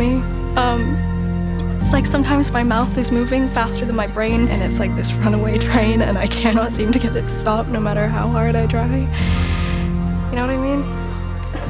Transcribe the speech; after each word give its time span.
me. 0.00 0.14
Um, 0.56 0.96
it's 1.80 1.92
like 1.92 2.06
sometimes 2.06 2.50
my 2.50 2.64
mouth 2.64 2.96
is 2.96 3.10
moving 3.12 3.48
faster 3.50 3.84
than 3.84 3.94
my 3.94 4.06
brain, 4.06 4.48
and 4.48 4.62
it's 4.62 4.78
like 4.80 4.96
this 4.96 5.12
runaway 5.12 5.58
train, 5.70 6.02
and 6.02 6.18
I 6.18 6.26
cannot 6.26 6.72
seem 6.72 6.90
to 6.90 6.98
get 6.98 7.14
it 7.14 7.22
to 7.22 7.28
stop 7.28 7.66
no 7.68 7.78
matter 7.78 8.08
how 8.08 8.26
hard 8.28 8.56
I 8.56 8.66
try. 8.66 8.86
You 10.30 10.36
know 10.36 10.46
what 10.46 10.50
I 10.50 10.56
mean? 10.56 10.82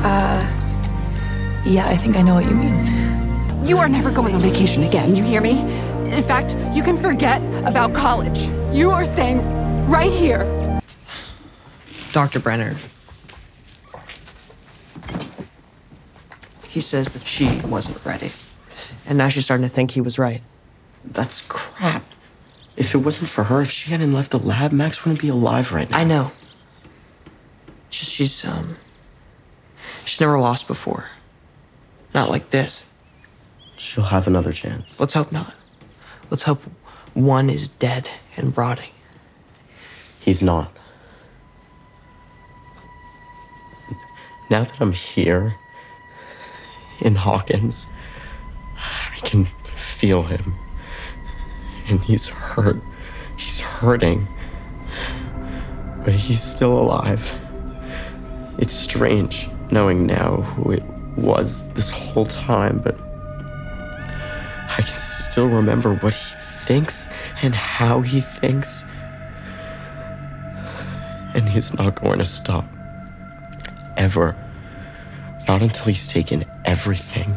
Uh, 0.04 0.56
Yeah, 1.66 1.88
I 1.88 1.96
think 1.96 2.16
I 2.16 2.22
know 2.22 2.34
what 2.34 2.44
you 2.44 2.54
mean. 2.54 3.66
You 3.66 3.76
are 3.78 3.88
never 3.88 4.10
going 4.10 4.34
on 4.34 4.40
vacation 4.40 4.84
again, 4.84 5.14
you 5.14 5.22
hear 5.22 5.42
me? 5.42 5.60
In 6.10 6.22
fact, 6.22 6.56
you 6.74 6.82
can 6.82 6.96
forget 6.96 7.42
about 7.66 7.92
college. 7.94 8.48
You 8.72 8.90
are 8.90 9.04
staying 9.04 9.38
right 9.86 10.12
here. 10.12 10.46
Dr. 12.12 12.40
Brenner. 12.40 12.76
He 16.80 16.82
says 16.82 17.12
that 17.12 17.26
she 17.26 17.60
wasn't 17.60 18.02
ready. 18.06 18.32
And 19.04 19.18
now 19.18 19.28
she's 19.28 19.44
starting 19.44 19.68
to 19.68 19.68
think 19.68 19.90
he 19.90 20.00
was 20.00 20.18
right. 20.18 20.40
That's 21.04 21.42
crap. 21.46 22.02
If 22.74 22.94
it 22.94 22.98
wasn't 23.04 23.28
for 23.28 23.44
her, 23.44 23.60
if 23.60 23.70
she 23.70 23.90
hadn't 23.90 24.14
left 24.14 24.30
the 24.30 24.38
lab, 24.38 24.72
Max 24.72 25.04
wouldn't 25.04 25.20
be 25.20 25.28
alive 25.28 25.74
right 25.74 25.90
now. 25.90 25.98
I 25.98 26.04
know. 26.04 26.32
Just 27.90 28.10
she's 28.12 28.46
um 28.46 28.78
she's 30.06 30.22
never 30.22 30.40
lost 30.40 30.66
before. 30.66 31.10
Not 32.14 32.30
like 32.30 32.48
this. 32.48 32.86
She'll 33.76 34.04
have 34.04 34.26
another 34.26 34.54
chance. 34.54 34.98
Let's 34.98 35.12
hope 35.12 35.30
not. 35.30 35.52
Let's 36.30 36.44
hope 36.44 36.62
one 37.12 37.50
is 37.50 37.68
dead 37.68 38.08
and 38.38 38.56
rotting. 38.56 38.94
He's 40.18 40.40
not. 40.40 40.72
Now 44.48 44.64
that 44.64 44.80
I'm 44.80 44.92
here 44.92 45.59
in 47.02 47.14
Hawkins, 47.14 47.86
I 48.76 49.18
can 49.18 49.48
feel 49.76 50.22
him. 50.22 50.54
And 51.88 52.00
he's 52.00 52.28
hurt. 52.28 52.80
He's 53.36 53.60
hurting. 53.60 54.26
But 56.04 56.14
he's 56.14 56.42
still 56.42 56.78
alive. 56.78 57.34
It's 58.58 58.74
strange 58.74 59.48
knowing 59.70 60.06
now 60.06 60.36
who 60.36 60.72
it 60.72 60.82
was 61.16 61.70
this 61.72 61.90
whole 61.90 62.26
time, 62.26 62.80
but 62.80 62.98
I 64.70 64.82
can 64.82 64.98
still 64.98 65.48
remember 65.48 65.94
what 65.96 66.14
he 66.14 66.34
thinks 66.66 67.08
and 67.42 67.54
how 67.54 68.00
he 68.00 68.20
thinks. 68.20 68.84
And 71.34 71.48
he's 71.48 71.74
not 71.74 72.00
going 72.00 72.18
to 72.18 72.24
stop. 72.24 72.66
Ever. 73.96 74.36
Not 75.50 75.62
until 75.62 75.86
he's 75.86 76.06
taken 76.06 76.44
everything 76.64 77.36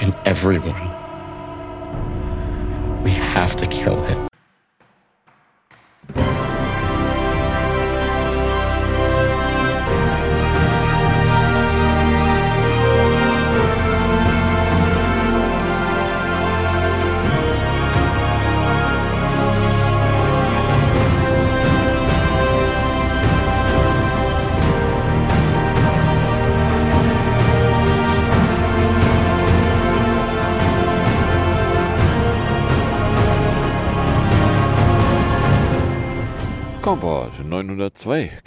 and 0.00 0.14
everyone. 0.24 0.88
We 3.04 3.10
have 3.10 3.54
to 3.56 3.66
kill 3.66 4.02
him. 4.04 4.27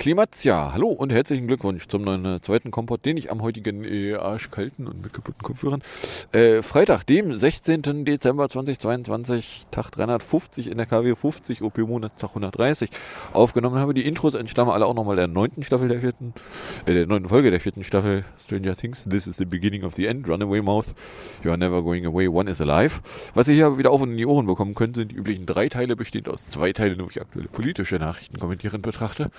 Klimatia. 0.02 0.72
Hallo 0.74 0.88
und 0.88 1.12
herzlichen 1.12 1.46
Glückwunsch 1.46 1.88
zum 1.88 2.02
902. 2.02 2.72
Kompott, 2.72 3.06
den 3.06 3.18
ich 3.18 3.30
am 3.30 3.44
heutigen 3.44 3.84
äh, 3.84 4.16
arschkalten 4.16 4.88
und 4.88 5.04
mit 5.04 5.14
kaputten 5.14 5.44
Kopfhörern 5.44 5.84
äh, 6.32 6.64
Freitag, 6.64 7.04
dem 7.04 7.36
16. 7.36 8.04
Dezember 8.04 8.50
2022, 8.50 9.68
Tag 9.70 9.92
350 9.92 10.72
in 10.72 10.78
der 10.78 10.88
KW 10.88 11.14
50, 11.14 11.62
OP 11.62 11.78
Monatstag 11.78 12.30
130 12.30 12.90
aufgenommen 13.32 13.78
habe. 13.78 13.94
Die 13.94 14.08
Intros 14.08 14.34
entstammen 14.34 14.72
alle 14.72 14.88
auch 14.88 14.96
nochmal 14.96 15.18
der 15.18 15.28
neunten 15.28 15.62
Staffel 15.62 15.88
der 15.88 16.00
vierten, 16.00 16.34
äh, 16.88 16.96
der 16.96 17.06
neunten 17.06 17.30
Folge 17.30 17.52
der 17.52 17.60
vierten 17.60 17.84
Staffel 17.84 18.26
Stranger 18.44 18.76
Things. 18.76 19.04
This 19.08 19.28
is 19.28 19.38
the 19.38 19.46
beginning 19.46 19.84
of 19.84 19.94
the 19.94 20.08
end. 20.08 20.28
Runaway 20.28 20.64
Mouth. 20.64 20.96
You 21.44 21.52
are 21.52 21.60
never 21.60 21.84
going 21.84 22.08
away. 22.08 22.28
One 22.28 22.50
is 22.50 22.60
alive. 22.60 23.02
Was 23.36 23.48
ihr 23.50 23.54
hier 23.54 23.78
wieder 23.78 23.92
auf 23.92 24.02
und 24.02 24.10
in 24.10 24.18
die 24.18 24.26
Ohren 24.26 24.48
bekommen 24.48 24.74
könnt, 24.74 24.96
sind 24.96 25.12
die 25.12 25.16
üblichen 25.16 25.46
drei 25.46 25.70
Teile, 25.70 25.96
bestehend 25.96 26.28
aus 26.28 26.48
zwei 26.48 26.74
Teilen, 26.74 27.00
wo 27.04 27.08
ich 27.08 27.22
aktuelle 27.22 27.50
politische 27.50 27.98
Nachrichten 27.98 28.40
kommentierend 28.40 28.82
betrachte, 28.82 29.30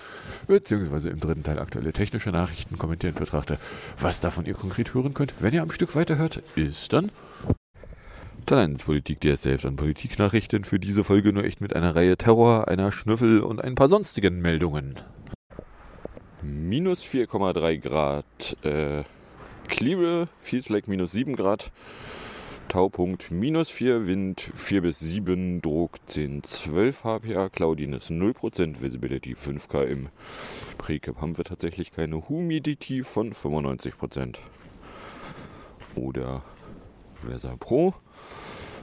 beziehungsweise 0.52 1.10
im 1.10 1.20
dritten 1.20 1.42
Teil 1.42 1.58
aktuelle 1.58 1.92
technische 1.92 2.30
Nachrichten 2.30 2.78
kommentierend 2.78 3.18
betrachte. 3.18 3.58
Was 3.98 4.20
davon 4.20 4.46
ihr 4.46 4.54
konkret 4.54 4.94
hören 4.94 5.14
könnt, 5.14 5.34
wenn 5.40 5.52
ihr 5.52 5.62
am 5.62 5.70
Stück 5.70 5.94
weiterhört, 5.96 6.42
ist 6.56 6.92
dann 6.92 7.10
Talentspolitik, 8.46 9.20
der 9.20 9.36
selbst 9.36 9.66
an 9.66 9.76
Politiknachrichten 9.76 10.64
für 10.64 10.78
diese 10.78 11.04
Folge 11.04 11.32
nur 11.32 11.44
echt 11.44 11.60
mit 11.60 11.74
einer 11.74 11.94
Reihe 11.94 12.16
Terror, 12.16 12.68
einer 12.68 12.92
Schnüffel 12.92 13.40
und 13.40 13.62
ein 13.62 13.74
paar 13.74 13.88
sonstigen 13.88 14.40
Meldungen. 14.40 14.96
Minus 16.42 17.04
4,3 17.04 17.78
Grad, 17.78 18.56
äh, 18.64 19.04
Kliebe, 19.68 20.28
feels 20.40 20.68
like 20.68 20.88
minus 20.88 21.12
7 21.12 21.36
Grad, 21.36 21.70
Taupunkt 22.68 23.30
minus 23.30 23.68
4, 23.68 24.06
Wind 24.06 24.50
4 24.54 24.82
bis 24.82 24.98
7, 25.00 25.60
Druck 25.60 25.98
10, 26.06 26.42
12 26.42 27.02
HPA, 27.04 27.48
Cloudiness 27.48 28.10
0%, 28.10 28.80
Visibility 28.80 29.34
5 29.34 29.68
km. 29.68 30.08
Precap 30.78 31.20
haben 31.20 31.36
wir 31.36 31.44
tatsächlich 31.44 31.92
keine 31.92 32.28
Humidity 32.28 33.02
von 33.02 33.32
95%. 33.32 34.38
Oder 35.94 36.42
Versa 37.26 37.54
Pro 37.56 37.94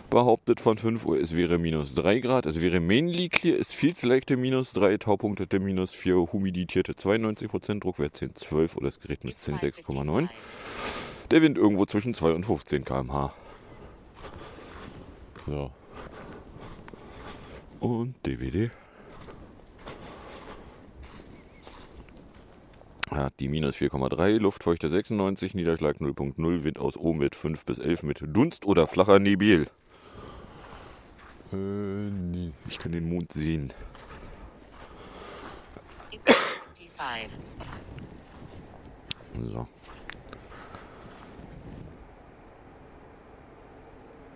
behauptet 0.09 0.59
von 0.59 0.77
5 0.77 1.05
Uhr, 1.05 1.19
es 1.19 1.35
wäre 1.35 1.57
minus 1.57 1.93
3 1.93 2.19
Grad, 2.19 2.45
es 2.45 2.61
wäre 2.61 2.79
mainly 2.79 3.29
clear, 3.29 3.59
es 3.59 3.71
feels 3.71 4.03
like 4.03 4.25
der 4.25 4.37
minus 4.37 4.73
3, 4.73 4.97
Taupunkt 4.97 5.39
hätte 5.39 5.59
minus 5.59 5.91
4, 5.91 6.31
humiditierte 6.33 6.93
92%, 6.93 7.79
Druckwert 7.79 8.15
10, 8.15 8.35
12 8.35 8.77
oder 8.77 8.87
das 8.87 8.99
Gerät 8.99 9.23
misst 9.23 9.43
10, 9.43 9.57
6,9. 9.57 10.29
Der 11.31 11.41
Wind 11.41 11.57
irgendwo 11.57 11.85
zwischen 11.85 12.13
2 12.13 12.31
und 12.31 12.45
15 12.45 12.85
km/h. 12.85 13.33
So. 15.49 15.71
Und 17.79 18.13
DVD. 18.23 18.69
Hat 23.09 23.33
die 23.39 23.47
minus 23.47 23.75
4,3, 23.77 24.37
Luftfeuchte 24.37 24.89
96, 24.89 25.55
Niederschlag 25.55 25.97
0.0, 25.97 26.63
Wind 26.63 26.77
aus 26.77 26.97
oben 26.97 27.19
mit 27.19 27.33
5 27.33 27.65
bis 27.65 27.79
11 27.79 28.03
mit 28.03 28.23
Dunst 28.27 28.67
oder 28.67 28.85
flacher 28.85 29.17
Nebel. 29.17 29.65
Äh, 31.51 31.55
nee. 31.55 32.51
Ich 32.67 32.77
kann 32.77 32.91
den 32.91 33.09
Mond 33.09 33.33
sehen. 33.33 33.73
So. 39.51 39.67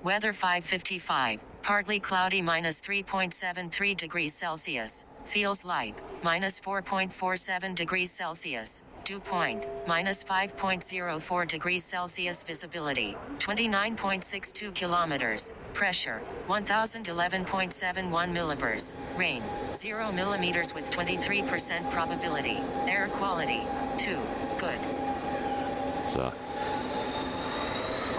Weather 0.04 0.34
555. 0.34 1.40
Partly 1.62 1.98
cloudy 1.98 2.42
minus 2.42 2.82
3.73 2.82 3.96
degrees 3.96 4.36
Celsius. 4.36 5.06
Feels 5.24 5.64
like 5.64 6.04
minus 6.22 6.60
4.47 6.60 7.74
degrees 7.74 8.12
Celsius. 8.12 8.84
Dew 9.06 9.22
point 9.22 9.66
minus 9.88 10.22
5.04 10.22 11.48
degrees 11.48 11.86
Celsius. 11.86 12.44
Visibility 12.44 13.16
29.62 13.38 14.74
kilometers. 14.74 15.54
Pressure 15.74 16.22
1011.71 16.50 18.12
millibars. 18.12 18.92
Rain 19.16 19.42
0 19.74 20.12
millimeters 20.12 20.74
with 20.74 20.90
23% 20.90 21.90
probability. 21.90 22.60
Air 22.88 23.08
quality 23.08 23.62
2. 23.96 24.20
Good. 24.58 24.93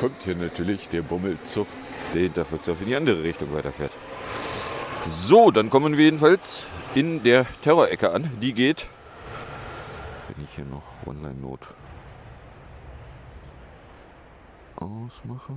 Kommt 0.05 0.23
hier 0.23 0.37
natürlich 0.37 0.91
der 0.91 1.01
Bummelzug, 1.01 1.67
der 2.13 2.21
hinter 2.25 2.45
Volkswagen 2.45 2.83
in 2.83 2.89
die 2.89 2.95
andere 2.95 3.23
Richtung 3.23 3.55
weiterfährt. 3.55 3.93
So, 5.07 5.51
dann 5.51 5.71
kommen 5.71 5.97
wir 5.97 6.05
jedenfalls 6.05 6.67
in 6.95 7.23
der 7.23 7.47
Terrorecke 7.63 8.11
an. 8.11 8.31
Die 8.43 8.53
geht, 8.53 8.87
wenn 10.29 10.45
ich 10.45 10.51
hier 10.57 10.67
noch 10.67 10.83
Online-Not 11.07 11.61
ausmache. 14.77 15.55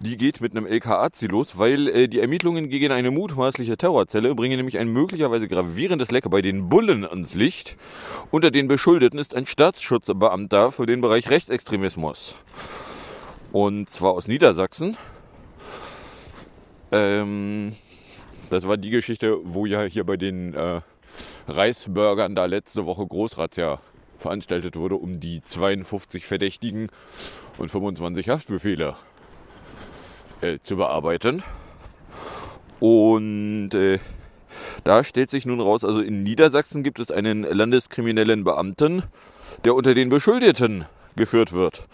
Die 0.00 0.16
geht 0.16 0.40
mit 0.40 0.56
einem 0.56 0.66
LKA-Ziel 0.66 1.30
los, 1.30 1.58
weil 1.58 1.88
äh, 1.88 2.08
die 2.08 2.20
Ermittlungen 2.20 2.68
gegen 2.68 2.92
eine 2.92 3.10
mutmaßliche 3.10 3.76
Terrorzelle 3.76 4.34
bringen 4.34 4.56
nämlich 4.56 4.78
ein 4.78 4.88
möglicherweise 4.88 5.48
gravierendes 5.48 6.10
Leck 6.10 6.28
bei 6.30 6.42
den 6.42 6.68
Bullen 6.68 7.04
ans 7.04 7.34
Licht. 7.34 7.76
Unter 8.30 8.50
den 8.50 8.68
Beschuldeten 8.68 9.18
ist 9.18 9.34
ein 9.34 9.46
Staatsschutzbeamter 9.46 10.70
für 10.72 10.86
den 10.86 11.00
Bereich 11.00 11.30
Rechtsextremismus. 11.30 12.36
Und 13.52 13.88
zwar 13.88 14.12
aus 14.12 14.28
Niedersachsen. 14.28 14.96
Ähm, 16.92 17.72
das 18.50 18.66
war 18.66 18.76
die 18.76 18.90
Geschichte, 18.90 19.38
wo 19.44 19.66
ja 19.66 19.82
hier 19.82 20.04
bei 20.04 20.16
den 20.16 20.54
äh, 20.54 20.80
Reisburgern 21.46 22.34
da 22.34 22.46
letzte 22.46 22.84
Woche 22.84 23.06
Großrazzia 23.06 23.80
veranstaltet 24.18 24.76
wurde, 24.76 24.96
um 24.96 25.20
die 25.20 25.42
52 25.42 26.26
Verdächtigen 26.26 26.88
und 27.58 27.70
25 27.70 28.28
Haftbefehle 28.28 28.96
äh, 30.40 30.58
zu 30.62 30.76
bearbeiten. 30.76 31.42
Und 32.80 33.70
äh, 33.74 33.98
da 34.84 35.04
stellt 35.04 35.30
sich 35.30 35.46
nun 35.46 35.60
raus, 35.60 35.84
also 35.84 36.00
in 36.00 36.22
Niedersachsen 36.22 36.82
gibt 36.82 37.00
es 37.00 37.10
einen 37.10 37.42
landeskriminellen 37.42 38.44
Beamten, 38.44 39.02
der 39.64 39.74
unter 39.74 39.94
den 39.94 40.08
Beschuldigten 40.08 40.86
geführt 41.16 41.52
wird. 41.52 41.88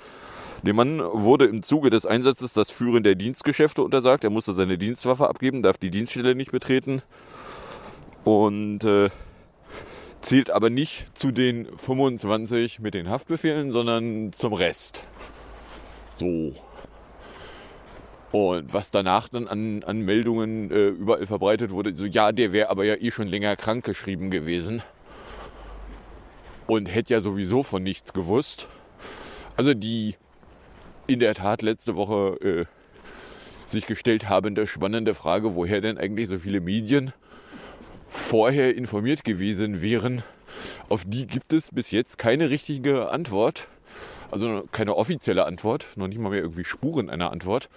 Dem 0.63 0.77
Mann 0.77 0.99
wurde 1.01 1.45
im 1.45 1.63
Zuge 1.63 1.91
des 1.91 2.07
Einsatzes 2.07 2.55
das 2.55 2.71
Führen 2.71 3.03
der 3.03 3.17
Dienstgeschäfte 3.17 3.83
untersagt. 3.83 4.25
Er 4.25 4.31
musste 4.31 4.55
seine 4.55 4.79
Dienstwaffe 4.79 5.29
abgeben, 5.29 5.63
darf 5.63 5.77
die 5.77 5.91
Dienststelle 5.91 6.35
nicht 6.35 6.53
betreten 6.53 7.03
und 8.25 8.83
äh, 8.85 9.11
zählt 10.23 10.51
aber 10.51 10.71
nicht 10.71 11.07
zu 11.17 11.33
den 11.33 11.67
25 11.77 12.81
mit 12.81 12.95
den 12.95 13.11
Haftbefehlen, 13.11 13.69
sondern 13.69 14.33
zum 14.33 14.55
Rest. 14.55 15.05
So. 16.15 16.55
Und 18.33 18.73
was 18.73 18.91
danach 18.91 19.29
dann 19.29 19.47
an, 19.47 19.85
an 19.85 20.01
Meldungen 20.01 20.71
äh, 20.71 20.89
überall 20.89 21.25
verbreitet 21.25 21.71
wurde, 21.71 21.95
so 21.95 22.05
ja, 22.05 22.33
der 22.33 22.53
wäre 22.53 22.69
aber 22.69 22.85
ja 22.85 22.97
eh 22.97 23.13
schon 23.13 23.29
länger 23.29 23.55
krank 23.55 23.85
geschrieben 23.85 24.31
gewesen 24.31 24.83
und 26.67 26.87
hätte 26.87 27.15
ja 27.15 27.21
sowieso 27.21 27.63
von 27.63 27.83
nichts 27.83 28.13
gewusst. 28.13 28.69
Also 29.57 29.75
die 29.75 30.17
in 31.07 31.21
der 31.21 31.35
Tat 31.35 31.63
letzte 31.63 31.95
Woche 31.95 32.37
äh, 32.41 32.65
sich 33.67 33.87
gestellt 33.87 34.29
habende 34.29 34.67
spannende 34.67 35.15
Frage, 35.15 35.55
woher 35.55 35.81
denn 35.81 35.99
eigentlich 35.99 36.29
so 36.29 36.39
viele 36.39 36.61
Medien 36.61 37.13
vorher 38.09 38.75
informiert 38.75 39.25
gewesen 39.25 39.81
wären. 39.81 40.23
Auf 40.89 41.05
die 41.07 41.27
gibt 41.27 41.53
es 41.53 41.71
bis 41.73 41.91
jetzt 41.91 42.19
keine 42.19 42.51
richtige 42.51 43.11
Antwort. 43.11 43.69
Also 44.35 44.65
keine 44.73 44.97
offizielle 44.97 45.47
Antwort, 45.47 45.91
noch 45.95 46.09
nicht 46.09 46.19
mal 46.19 46.31
mehr 46.31 46.41
irgendwie 46.41 46.65
Spuren 46.65 47.09
einer 47.09 47.31
Antwort. 47.31 47.69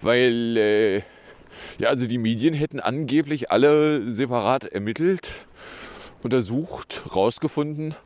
Weil, 0.00 0.56
äh, 0.56 0.96
ja, 1.78 1.88
also 1.88 2.06
die 2.06 2.18
Medien 2.18 2.54
hätten 2.54 2.78
angeblich 2.78 3.50
alle 3.50 4.08
separat 4.08 4.64
ermittelt, 4.64 5.28
untersucht, 6.22 7.02
rausgefunden, 7.16 7.96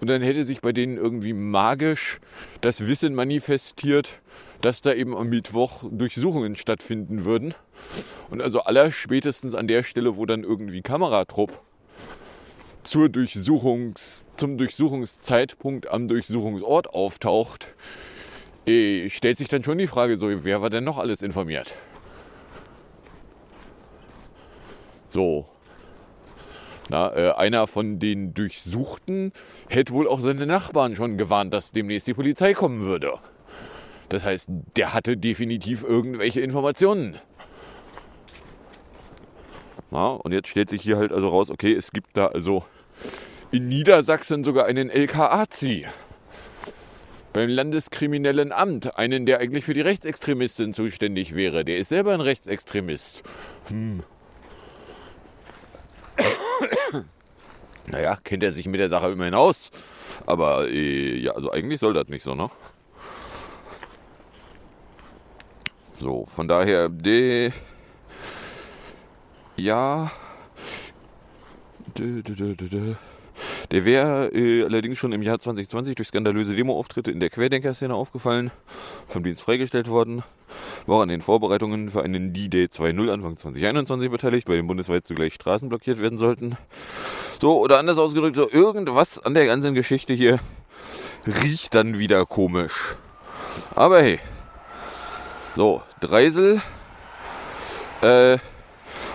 und 0.00 0.10
dann 0.10 0.20
hätte 0.20 0.42
sich 0.42 0.60
bei 0.60 0.72
denen 0.72 0.96
irgendwie 0.96 1.32
magisch 1.32 2.18
das 2.60 2.88
Wissen 2.88 3.14
manifestiert, 3.14 4.20
dass 4.60 4.80
da 4.80 4.92
eben 4.92 5.16
am 5.16 5.28
Mittwoch 5.28 5.84
Durchsuchungen 5.88 6.56
stattfinden 6.56 7.24
würden. 7.24 7.54
Und 8.30 8.42
also 8.42 8.62
aller 8.62 8.90
spätestens 8.90 9.54
an 9.54 9.68
der 9.68 9.84
Stelle, 9.84 10.16
wo 10.16 10.26
dann 10.26 10.42
irgendwie 10.42 10.82
Kameratrupp 10.82 11.62
zur 12.86 13.08
Durchsuchungs, 13.08 14.26
zum 14.36 14.58
Durchsuchungszeitpunkt 14.58 15.88
am 15.88 16.08
Durchsuchungsort 16.08 16.88
auftaucht, 16.88 17.74
eh, 18.66 19.10
stellt 19.10 19.36
sich 19.36 19.48
dann 19.48 19.64
schon 19.64 19.78
die 19.78 19.88
Frage, 19.88 20.16
so, 20.16 20.28
wer 20.44 20.62
war 20.62 20.70
denn 20.70 20.84
noch 20.84 20.98
alles 20.98 21.22
informiert? 21.22 21.74
So, 25.08 25.46
na, 26.88 27.14
äh, 27.16 27.32
einer 27.32 27.66
von 27.66 27.98
den 27.98 28.34
Durchsuchten 28.34 29.32
hätte 29.68 29.92
wohl 29.92 30.06
auch 30.06 30.20
seine 30.20 30.46
Nachbarn 30.46 30.94
schon 30.94 31.16
gewarnt, 31.16 31.52
dass 31.52 31.72
demnächst 31.72 32.06
die 32.06 32.14
Polizei 32.14 32.54
kommen 32.54 32.80
würde. 32.80 33.14
Das 34.08 34.24
heißt, 34.24 34.50
der 34.76 34.94
hatte 34.94 35.16
definitiv 35.16 35.82
irgendwelche 35.82 36.40
Informationen. 36.40 37.16
Na, 39.90 40.08
und 40.08 40.32
jetzt 40.32 40.48
stellt 40.48 40.68
sich 40.68 40.82
hier 40.82 40.96
halt 40.96 41.12
also 41.12 41.28
raus, 41.28 41.50
okay, 41.50 41.72
es 41.72 41.92
gibt 41.92 42.16
da 42.16 42.26
also 42.26 42.64
in 43.52 43.68
Niedersachsen 43.68 44.42
sogar 44.42 44.66
einen 44.66 44.90
LKA-Zieh. 44.90 45.86
Beim 47.32 47.48
Landeskriminellen 47.50 48.50
Amt, 48.50 48.98
einen, 48.98 49.26
der 49.26 49.38
eigentlich 49.38 49.64
für 49.64 49.74
die 49.74 49.82
Rechtsextremisten 49.82 50.72
zuständig 50.72 51.34
wäre. 51.34 51.64
Der 51.64 51.76
ist 51.76 51.90
selber 51.90 52.14
ein 52.14 52.20
Rechtsextremist. 52.20 53.22
Hm. 53.68 54.02
naja, 57.86 58.18
kennt 58.24 58.42
er 58.42 58.52
sich 58.52 58.66
mit 58.66 58.80
der 58.80 58.88
Sache 58.88 59.10
immerhin 59.10 59.34
aus. 59.34 59.70
Aber 60.24 60.68
äh, 60.68 61.16
ja, 61.16 61.32
also 61.32 61.50
eigentlich 61.50 61.80
soll 61.80 61.92
das 61.92 62.08
nicht 62.08 62.22
so, 62.22 62.34
ne? 62.34 62.48
So, 65.98 66.26
von 66.26 66.48
daher, 66.48 66.88
de, 66.88 67.52
ja, 69.56 70.10
de, 71.96 72.22
de, 72.22 72.54
de, 72.54 72.94
der 73.70 73.84
wäre 73.84 74.28
äh, 74.28 74.64
allerdings 74.64 74.98
schon 74.98 75.12
im 75.12 75.22
Jahr 75.22 75.38
2020 75.38 75.94
durch 75.94 76.08
skandalöse 76.08 76.54
Demoauftritte 76.54 77.10
in 77.10 77.20
der 77.20 77.30
Querdenker-Szene 77.30 77.94
aufgefallen, 77.94 78.50
vom 79.08 79.24
Dienst 79.24 79.42
freigestellt 79.42 79.88
worden, 79.88 80.22
war 80.86 81.02
an 81.02 81.08
den 81.08 81.20
Vorbereitungen 81.20 81.90
für 81.90 82.02
einen 82.02 82.32
D-Day 82.32 82.66
2.0 82.66 83.12
Anfang 83.12 83.36
2021 83.36 84.10
beteiligt, 84.10 84.46
bei 84.46 84.56
dem 84.56 84.66
bundesweit 84.66 85.06
zugleich 85.06 85.34
Straßen 85.34 85.68
blockiert 85.68 86.00
werden 86.00 86.18
sollten. 86.18 86.56
So, 87.40 87.60
oder 87.60 87.78
anders 87.78 87.98
ausgedrückt, 87.98 88.36
so 88.36 88.48
irgendwas 88.48 89.18
an 89.18 89.34
der 89.34 89.46
ganzen 89.46 89.74
Geschichte 89.74 90.12
hier 90.12 90.40
riecht 91.26 91.74
dann 91.74 91.98
wieder 91.98 92.24
komisch. 92.24 92.96
Aber 93.74 94.00
hey. 94.00 94.20
So, 95.54 95.82
Dreisel. 96.00 96.60
Äh, 98.02 98.38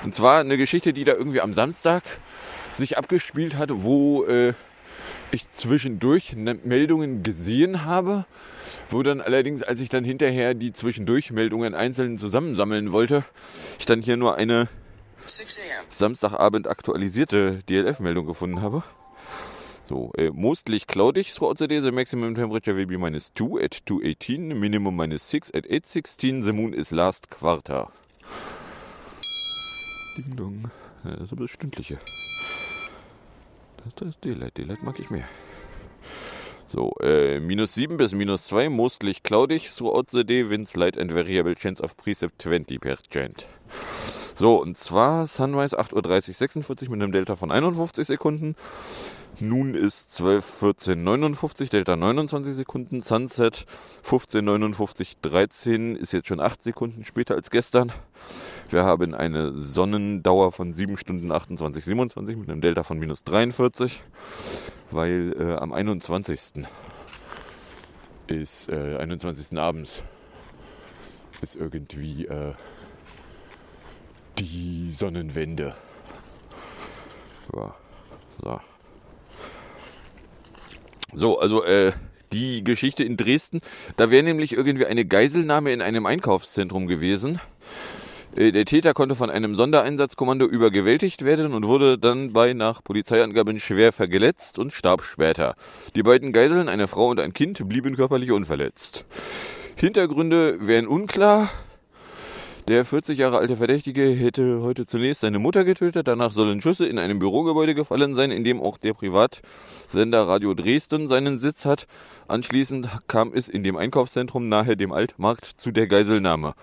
und 0.03 0.15
zwar 0.15 0.39
eine 0.39 0.57
Geschichte, 0.57 0.93
die 0.93 1.03
da 1.03 1.13
irgendwie 1.13 1.41
am 1.41 1.53
Samstag 1.53 2.03
sich 2.71 2.97
abgespielt 2.97 3.57
hat, 3.57 3.69
wo 3.71 4.23
äh, 4.25 4.53
ich 5.31 5.49
zwischendurch 5.51 6.33
ne-, 6.33 6.59
Meldungen 6.63 7.23
gesehen 7.23 7.85
habe, 7.85 8.25
wo 8.89 9.03
dann 9.03 9.21
allerdings, 9.21 9.63
als 9.63 9.79
ich 9.79 9.89
dann 9.89 10.03
hinterher 10.03 10.53
die 10.53 10.73
Zwischendurch-Meldungen 10.73 11.73
einzeln 11.73 12.17
zusammensammeln 12.17 12.91
wollte, 12.91 13.23
ich 13.79 13.85
dann 13.85 14.01
hier 14.01 14.17
nur 14.17 14.35
eine 14.35 14.67
Samstagabend 15.89 16.67
aktualisierte 16.67 17.59
DLF-Meldung 17.69 18.25
gefunden 18.25 18.61
habe. 18.61 18.83
So, 19.87 20.11
äh, 20.17 20.31
mostly 20.31 20.79
cloudy 20.79 21.23
throughout 21.23 21.57
the 21.57 21.67
day. 21.67 21.81
The 21.81 21.91
maximum 21.91 22.33
temperature 22.33 22.75
will 22.75 22.85
be 22.85 22.97
minus 22.97 23.33
2 23.33 23.61
at 23.61 23.73
218, 23.85 24.57
minimum 24.57 24.95
minus 24.95 25.29
6 25.29 25.51
at 25.53 25.65
816. 25.65 26.43
The 26.43 26.53
moon 26.53 26.73
is 26.73 26.91
last 26.91 27.29
quarter. 27.29 27.89
Ding 30.17 30.35
dong. 30.35 30.71
Das 31.03 31.21
ist 31.21 31.31
aber 31.31 31.43
das 31.43 31.51
Stündliche. 31.51 31.99
Das 33.95 34.07
ist 34.07 34.23
Daylight. 34.23 34.57
Daylight 34.57 34.83
mag 34.83 34.99
ich 34.99 35.09
mehr. 35.09 35.27
So, 36.69 36.93
äh, 37.01 37.39
minus 37.39 37.73
7 37.73 37.97
bis 37.97 38.13
minus 38.13 38.45
2, 38.45 38.69
mostly 38.69 39.13
cloudy 39.13 39.59
throughout 39.59 40.05
the 40.09 40.23
day, 40.23 40.49
winds 40.49 40.75
light 40.75 40.97
and 40.97 41.11
variable 41.11 41.53
chance 41.53 41.83
of 41.83 41.97
precip 41.97 42.31
20%. 42.39 43.45
So, 44.33 44.61
und 44.61 44.77
zwar 44.77 45.27
Sunrise 45.27 45.79
8.30 45.79 46.29
Uhr 46.29 46.33
46 46.33 46.89
mit 46.89 47.01
einem 47.01 47.11
Delta 47.11 47.35
von 47.35 47.51
51 47.51 48.07
Sekunden. 48.07 48.55
Nun 49.39 49.75
ist 49.75 50.19
12.14.59, 50.21 51.69
Delta 51.69 51.95
29 51.95 52.53
Sekunden. 52.53 53.01
Sunset 53.01 53.65
15.59.13 54.05 55.95
ist 55.95 56.11
jetzt 56.13 56.27
schon 56.27 56.39
8 56.39 56.61
Sekunden 56.61 57.05
später 57.05 57.35
als 57.35 57.49
gestern. 57.49 57.91
Wir 58.69 58.83
haben 58.83 59.13
eine 59.13 59.55
Sonnendauer 59.55 60.51
von 60.51 60.73
7 60.73 60.97
Stunden 60.97 61.31
28, 61.31 61.83
27 61.83 62.37
mit 62.37 62.49
einem 62.49 62.61
Delta 62.61 62.83
von 62.83 62.99
minus 62.99 63.23
43, 63.23 64.03
weil 64.91 65.35
äh, 65.39 65.55
am 65.55 65.73
21. 65.73 66.65
ist, 68.27 68.69
äh, 68.69 68.97
21. 68.97 69.57
abends 69.57 70.03
ist 71.41 71.55
irgendwie 71.55 72.25
äh, 72.25 72.53
die 74.41 74.91
Sonnenwende. 74.91 75.75
Ja, 77.53 77.75
so. 78.41 78.59
So, 81.13 81.39
also 81.39 81.63
äh, 81.63 81.91
die 82.31 82.63
Geschichte 82.63 83.03
in 83.03 83.17
Dresden, 83.17 83.59
da 83.97 84.09
wäre 84.09 84.23
nämlich 84.23 84.53
irgendwie 84.53 84.85
eine 84.85 85.05
Geiselnahme 85.05 85.73
in 85.73 85.81
einem 85.81 86.05
Einkaufszentrum 86.05 86.87
gewesen. 86.87 87.41
Äh, 88.35 88.51
der 88.51 88.65
Täter 88.65 88.93
konnte 88.93 89.15
von 89.15 89.29
einem 89.29 89.55
Sondereinsatzkommando 89.55 90.45
übergewältigt 90.45 91.25
werden 91.25 91.53
und 91.53 91.67
wurde 91.67 91.97
dann 91.97 92.31
bei 92.31 92.53
nach 92.53 92.83
Polizeiangaben 92.83 93.59
schwer 93.59 93.91
verletzt 93.91 94.57
und 94.57 94.71
starb 94.71 95.03
später. 95.03 95.55
Die 95.95 96.03
beiden 96.03 96.31
Geiseln, 96.31 96.69
eine 96.69 96.87
Frau 96.87 97.09
und 97.09 97.19
ein 97.19 97.33
Kind, 97.33 97.67
blieben 97.67 97.95
körperlich 97.97 98.31
unverletzt. 98.31 99.05
Hintergründe 99.75 100.65
wären 100.65 100.87
unklar. 100.87 101.49
Der 102.67 102.85
40 102.85 103.17
Jahre 103.17 103.39
alte 103.39 103.57
Verdächtige 103.57 104.03
hätte 104.11 104.61
heute 104.61 104.85
zunächst 104.85 105.21
seine 105.21 105.39
Mutter 105.39 105.63
getötet. 105.63 106.07
Danach 106.07 106.31
sollen 106.31 106.61
Schüsse 106.61 106.85
in 106.85 106.99
einem 106.99 107.17
Bürogebäude 107.17 107.73
gefallen 107.73 108.13
sein, 108.13 108.29
in 108.29 108.43
dem 108.43 108.61
auch 108.61 108.77
der 108.77 108.93
Privatsender 108.93 110.27
Radio 110.27 110.53
Dresden 110.53 111.07
seinen 111.07 111.39
Sitz 111.39 111.65
hat. 111.65 111.87
Anschließend 112.27 112.87
kam 113.07 113.33
es 113.33 113.49
in 113.49 113.63
dem 113.63 113.77
Einkaufszentrum 113.77 114.47
nahe 114.47 114.77
dem 114.77 114.91
Altmarkt 114.91 115.45
zu 115.45 115.71
der 115.71 115.87
Geiselnahme. 115.87 116.53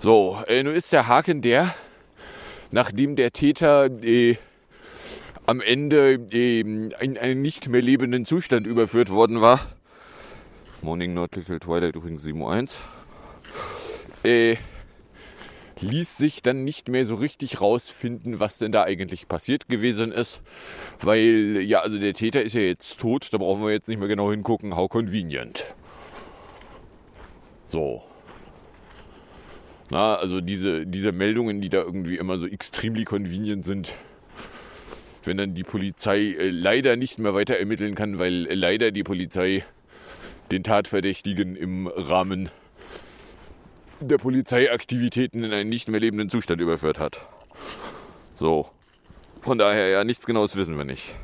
So, 0.00 0.38
äh, 0.48 0.64
nun 0.64 0.74
ist 0.74 0.92
der 0.92 1.06
Haken 1.06 1.42
der, 1.42 1.72
nachdem 2.72 3.14
der 3.14 3.30
Täter 3.30 3.86
äh, 4.02 4.36
am 5.46 5.60
Ende 5.60 6.14
äh, 6.32 6.60
in 6.60 6.92
einen 6.98 7.40
nicht 7.40 7.68
mehr 7.68 7.82
lebenden 7.82 8.26
Zustand 8.26 8.66
überführt 8.66 9.10
worden 9.10 9.40
war. 9.40 9.60
Morning 10.82 11.14
Nautical 11.14 11.60
Twilight 11.60 11.94
übrigens 11.94 12.26
7.1 12.26 12.72
äh, 14.24 14.56
ließ 15.82 16.16
sich 16.16 16.42
dann 16.42 16.64
nicht 16.64 16.88
mehr 16.88 17.04
so 17.04 17.16
richtig 17.16 17.60
rausfinden, 17.60 18.40
was 18.40 18.58
denn 18.58 18.72
da 18.72 18.84
eigentlich 18.84 19.28
passiert 19.28 19.68
gewesen 19.68 20.12
ist. 20.12 20.40
Weil, 21.00 21.58
ja, 21.60 21.80
also 21.80 21.98
der 21.98 22.14
Täter 22.14 22.42
ist 22.42 22.54
ja 22.54 22.62
jetzt 22.62 23.00
tot, 23.00 23.28
da 23.32 23.38
brauchen 23.38 23.62
wir 23.62 23.72
jetzt 23.72 23.88
nicht 23.88 23.98
mehr 23.98 24.08
genau 24.08 24.30
hingucken. 24.30 24.76
How 24.76 24.88
convenient. 24.88 25.74
So. 27.68 28.02
Na, 29.90 30.16
also 30.16 30.40
diese, 30.40 30.86
diese 30.86 31.12
Meldungen, 31.12 31.60
die 31.60 31.68
da 31.68 31.78
irgendwie 31.78 32.16
immer 32.16 32.38
so 32.38 32.46
extremely 32.46 33.04
convenient 33.04 33.64
sind, 33.64 33.92
wenn 35.24 35.36
dann 35.36 35.54
die 35.54 35.64
Polizei 35.64 36.32
äh, 36.32 36.50
leider 36.50 36.96
nicht 36.96 37.18
mehr 37.18 37.34
weiter 37.34 37.58
ermitteln 37.58 37.94
kann, 37.94 38.18
weil 38.18 38.46
äh, 38.46 38.54
leider 38.54 38.90
die 38.90 39.02
Polizei 39.02 39.64
den 40.50 40.64
Tatverdächtigen 40.64 41.56
im 41.56 41.86
Rahmen 41.86 42.48
der 44.10 44.18
Polizeiaktivitäten 44.18 45.44
in 45.44 45.52
einen 45.52 45.68
nicht 45.68 45.88
mehr 45.88 46.00
lebenden 46.00 46.28
Zustand 46.28 46.60
überführt 46.60 46.98
hat. 46.98 47.26
So. 48.34 48.66
Von 49.40 49.58
daher 49.58 49.88
ja 49.88 50.04
nichts 50.04 50.26
genaues 50.26 50.56
wissen 50.56 50.78
wir 50.78 50.84
nicht. 50.84 51.14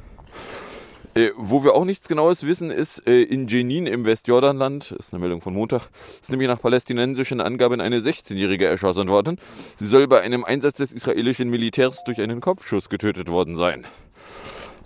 Äh, 1.14 1.32
wo 1.36 1.64
wir 1.64 1.74
auch 1.74 1.84
nichts 1.84 2.06
genaues 2.06 2.46
wissen, 2.46 2.70
ist 2.70 3.06
äh, 3.06 3.22
in 3.22 3.48
Jenin 3.48 3.86
im 3.86 4.04
Westjordanland, 4.04 4.92
ist 4.92 5.12
eine 5.12 5.20
Meldung 5.20 5.40
von 5.40 5.54
Montag, 5.54 5.88
ist 6.20 6.30
nämlich 6.30 6.48
nach 6.48 6.60
palästinensischen 6.60 7.40
Angaben 7.40 7.80
eine 7.80 7.98
16-Jährige 7.98 8.66
erschossen 8.66 9.08
worden. 9.08 9.38
Sie 9.76 9.86
soll 9.86 10.06
bei 10.06 10.20
einem 10.20 10.44
Einsatz 10.44 10.76
des 10.76 10.92
israelischen 10.92 11.48
Militärs 11.48 12.04
durch 12.04 12.20
einen 12.20 12.40
Kopfschuss 12.40 12.88
getötet 12.88 13.28
worden 13.28 13.56
sein. 13.56 13.86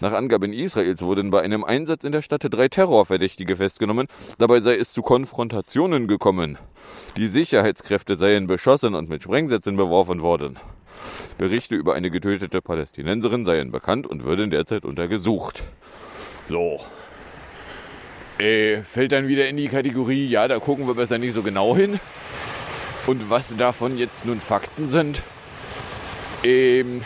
Nach 0.03 0.15
Angaben 0.15 0.53
Israels 0.53 1.01
wurden 1.03 1.31
bei 1.31 1.43
einem 1.43 1.63
Einsatz 1.63 2.03
in 2.03 2.11
der 2.11 2.23
Stadt 2.23 2.43
drei 2.51 2.67
Terrorverdächtige 2.67 3.55
festgenommen. 3.55 4.09
Dabei 4.37 4.59
sei 4.59 4.75
es 4.75 4.93
zu 4.93 5.01
Konfrontationen 5.01 6.09
gekommen. 6.09 6.59
Die 7.17 7.29
Sicherheitskräfte 7.29 8.17
seien 8.17 8.49
beschossen 8.49 8.97
und 8.97 9.09
mit 9.09 9.23
Sprengsätzen 9.23 9.77
beworfen 9.77 10.21
worden. 10.21 10.59
Berichte 11.39 11.77
über 11.77 11.95
eine 11.95 12.11
getötete 12.11 12.61
Palästinenserin 12.61 13.45
seien 13.45 13.71
bekannt 13.71 14.09
und 14.09 14.25
würden 14.25 14.51
derzeit 14.51 14.85
untergesucht. 14.85 15.63
So. 16.47 16.81
Äh, 18.41 18.79
fällt 18.83 19.13
dann 19.13 19.29
wieder 19.29 19.49
in 19.49 19.57
die 19.57 19.69
Kategorie, 19.69 20.27
ja, 20.27 20.49
da 20.49 20.59
gucken 20.59 20.89
wir 20.89 20.97
besser 20.97 21.19
nicht 21.19 21.33
so 21.33 21.45
genau 21.45 21.77
hin. 21.77 22.01
Und 23.07 23.31
was 23.31 23.55
davon 23.57 23.97
jetzt 23.97 24.27
nun 24.27 24.41
Fakten 24.41 24.89
sind, 24.89 25.23
ähm, 26.43 27.03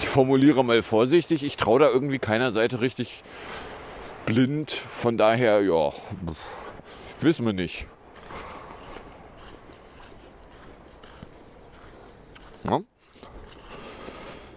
ich 0.00 0.08
formuliere 0.08 0.64
mal 0.64 0.82
vorsichtig, 0.82 1.44
ich 1.44 1.56
traue 1.56 1.80
da 1.80 1.88
irgendwie 1.88 2.18
keiner 2.18 2.52
Seite 2.52 2.80
richtig 2.80 3.22
blind. 4.26 4.70
Von 4.70 5.18
daher, 5.18 5.60
ja, 5.62 5.92
wissen 7.20 7.46
wir 7.46 7.52
nicht. 7.52 7.86
Ja. 12.64 12.80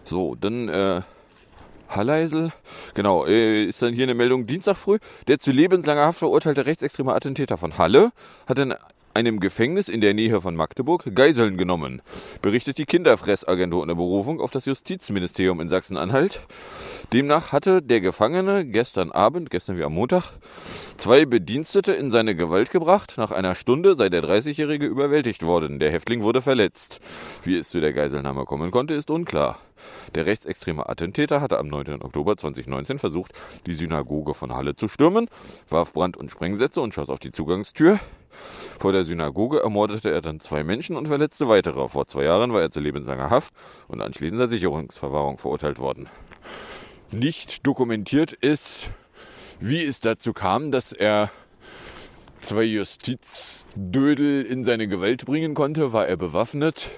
So, 0.04 0.36
dann 0.36 0.70
äh, 0.70 1.02
Halleisel. 1.90 2.52
Genau, 2.94 3.26
äh, 3.26 3.66
ist 3.66 3.82
dann 3.82 3.94
hier 3.94 4.04
eine 4.04 4.14
Meldung 4.14 4.46
Dienstag 4.48 4.78
früh. 4.78 5.00
Der 5.28 5.40
zu 5.40 5.52
lebenslanger 5.52 6.06
Haft 6.06 6.20
verurteilte 6.20 6.66
rechtsextreme 6.66 7.14
Attentäter 7.14 7.58
von 7.58 7.78
Halle 7.78 8.12
hat 8.48 8.60
in 8.60 8.74
einem 9.14 9.40
Gefängnis 9.40 9.90
in 9.90 10.02
der 10.02 10.14
Nähe 10.14 10.42
von 10.42 10.56
Magdeburg 10.56 11.16
Geiseln 11.16 11.58
genommen, 11.58 12.02
berichtet 12.42 12.78
die 12.78 12.86
Kinderfressagentur 12.86 13.82
unter 13.82 13.96
Berufung 13.96 14.42
auf 14.42 14.52
das 14.52 14.66
Justizministerium 14.66 15.62
in 15.62 15.70
Sachsen-Anhalt. 15.70 16.42
Demnach 17.12 17.52
hatte 17.52 17.82
der 17.82 18.02
Gefangene 18.02 18.66
gestern 18.66 19.12
Abend, 19.12 19.50
gestern 19.50 19.78
wie 19.78 19.84
am 19.84 19.94
Montag, 19.94 20.32
zwei 20.98 21.26
Bedienstete 21.26 21.94
in 21.94 22.12
seine 22.12 22.36
Gewalt 22.36 22.72
gebracht. 22.72 23.16
Nach 23.18 23.32
einer 23.32 23.56
Stunde 23.56 23.96
sei 23.96 24.10
der 24.10 24.24
30-Jährige 24.24 24.86
überwältigt 24.86 25.44
worden. 25.44 25.80
Der 25.80 25.92
Häftling 25.92 26.24
wurde 26.24 26.42
verletzt. 26.42 27.00
Wie 27.44 27.58
es 27.58 27.70
zu 27.70 27.82
der 27.82 27.94
Geiselnahme 27.94 28.46
kommen 28.46 28.72
konnte, 28.72 28.94
ist 28.94 29.12
unklar. 29.12 29.60
Der 30.16 30.26
rechtsextreme 30.26 30.88
Attentäter 30.88 31.42
hatte 31.42 31.60
am 31.60 31.68
9. 31.68 32.02
Oktober 32.02 32.38
2019 32.38 33.00
versucht, 33.00 33.34
die 33.66 33.74
Synagoge 33.74 34.34
von 34.34 34.54
Halle 34.54 34.76
zu 34.76 34.88
stürmen, 34.88 35.28
warf 35.70 35.94
Brand- 35.94 36.18
und 36.18 36.32
Sprengsätze 36.32 36.82
und 36.82 36.94
schoss 36.94 37.10
auf 37.10 37.20
die 37.20 37.32
Zugangstür. 37.32 38.00
Vor 38.80 38.92
der 38.92 39.06
Synagoge 39.06 39.60
ermordete 39.62 40.12
er 40.12 40.22
dann 40.22 40.40
zwei 40.40 40.64
Menschen 40.64 40.96
und 40.96 41.08
verletzte 41.08 41.48
weitere. 41.48 41.88
Vor 41.88 42.08
zwei 42.08 42.24
Jahren 42.24 42.54
war 42.54 42.62
er 42.62 42.72
zu 42.72 42.80
lebenslanger 42.80 43.30
Haft 43.30 43.54
und 43.88 44.02
anschließend 44.02 44.40
der 44.40 44.48
Sicherungsverwahrung 44.48 45.38
verurteilt 45.38 45.80
worden. 45.80 46.10
Nicht 47.12 47.68
dokumentiert 47.68 48.34
ist, 48.34 48.90
wie 49.60 49.84
es 49.84 50.00
dazu 50.00 50.34
kam, 50.34 50.72
dass 50.72 50.94
er 50.94 51.30
zwei 52.40 52.64
Justizdödel 52.64 54.44
in 54.44 54.64
seine 54.64 54.88
Gewalt 54.88 55.26
bringen 55.26 55.54
konnte. 55.54 55.94
War 55.94 56.08
er 56.08 56.18
bewaffnet? 56.18 56.90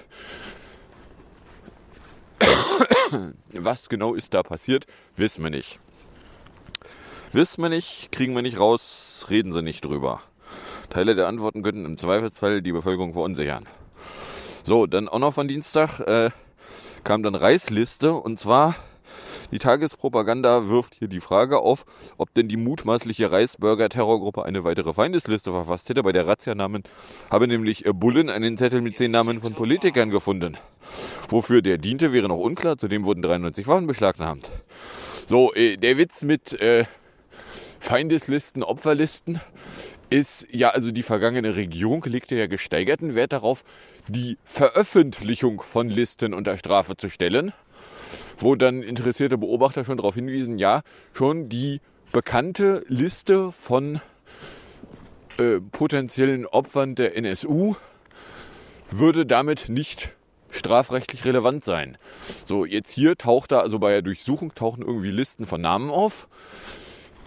Was 3.52 3.88
genau 3.88 4.14
ist 4.14 4.34
da 4.34 4.42
passiert, 4.42 4.86
wissen 5.14 5.42
wir 5.42 5.50
nicht. 5.50 5.78
Wissen 7.32 7.62
wir 7.62 7.68
nicht, 7.68 8.12
kriegen 8.12 8.34
wir 8.34 8.42
nicht 8.42 8.58
raus, 8.58 9.26
reden 9.30 9.52
sie 9.52 9.62
nicht 9.62 9.84
drüber. 9.84 10.22
Teile 10.90 11.14
der 11.14 11.28
Antworten 11.28 11.62
könnten 11.62 11.84
im 11.84 11.98
Zweifelsfall 11.98 12.62
die 12.62 12.72
Bevölkerung 12.72 13.12
verunsichern. 13.12 13.66
So, 14.62 14.86
dann 14.86 15.08
auch 15.08 15.18
noch 15.18 15.34
von 15.34 15.48
Dienstag 15.48 16.00
äh, 16.00 16.30
kam 17.04 17.22
dann 17.22 17.34
Reisliste 17.34 18.14
und 18.14 18.38
zwar 18.38 18.74
die 19.50 19.58
Tagespropaganda 19.58 20.68
wirft 20.68 20.96
hier 20.96 21.08
die 21.08 21.20
Frage 21.20 21.58
auf, 21.58 21.84
ob 22.16 22.32
denn 22.34 22.48
die 22.48 22.56
mutmaßliche 22.56 23.30
Reisburger-Terrorgruppe 23.30 24.44
eine 24.44 24.64
weitere 24.64 24.92
Feindesliste 24.92 25.52
verfasst 25.52 25.88
hätte. 25.88 26.02
Bei 26.02 26.12
der 26.12 26.26
Razzia-Namen 26.26 26.82
habe 27.30 27.46
nämlich 27.46 27.84
Bullen 27.94 28.30
einen 28.30 28.56
Zettel 28.56 28.80
mit 28.80 28.96
zehn 28.96 29.10
Namen 29.10 29.40
von 29.40 29.54
Politikern 29.54 30.10
gefunden. 30.10 30.56
Wofür 31.28 31.62
der 31.62 31.78
diente, 31.78 32.12
wäre 32.12 32.28
noch 32.28 32.38
unklar. 32.38 32.78
Zudem 32.78 33.04
wurden 33.04 33.22
93 33.22 33.66
Waffen 33.66 33.86
beschlagnahmt. 33.86 34.52
So, 35.26 35.52
äh, 35.54 35.76
der 35.76 35.98
Witz 35.98 36.22
mit 36.22 36.52
äh, 36.60 36.84
Feindeslisten, 37.80 38.62
Opferlisten 38.62 39.40
ist 40.10 40.46
ja, 40.52 40.70
also 40.70 40.92
die 40.92 41.02
vergangene 41.02 41.56
Regierung 41.56 42.02
legte 42.04 42.36
ja 42.36 42.46
gesteigerten 42.46 43.14
Wert 43.14 43.32
darauf, 43.32 43.64
die 44.08 44.38
Veröffentlichung 44.44 45.60
von 45.60 45.90
Listen 45.90 46.32
unter 46.32 46.56
Strafe 46.58 46.96
zu 46.96 47.10
stellen, 47.10 47.52
wo 48.36 48.54
dann 48.54 48.82
interessierte 48.82 49.38
Beobachter 49.38 49.84
schon 49.84 49.96
darauf 49.96 50.14
hinwiesen, 50.14 50.58
ja, 50.58 50.82
schon 51.12 51.48
die 51.48 51.80
bekannte 52.12 52.84
Liste 52.88 53.52
von 53.52 54.00
äh, 55.38 55.60
potenziellen 55.60 56.46
Opfern 56.46 56.94
der 56.94 57.16
NSU 57.16 57.74
würde 58.90 59.26
damit 59.26 59.68
nicht 59.68 60.14
strafrechtlich 60.50 61.24
relevant 61.24 61.64
sein. 61.64 61.98
So, 62.44 62.64
jetzt 62.64 62.90
hier 62.90 63.16
taucht 63.16 63.52
da, 63.52 63.60
also 63.60 63.78
bei 63.78 63.92
der 63.92 64.02
Durchsuchung 64.02 64.54
tauchen 64.54 64.82
irgendwie 64.82 65.10
Listen 65.10 65.44
von 65.46 65.60
Namen 65.60 65.90
auf. 65.90 66.28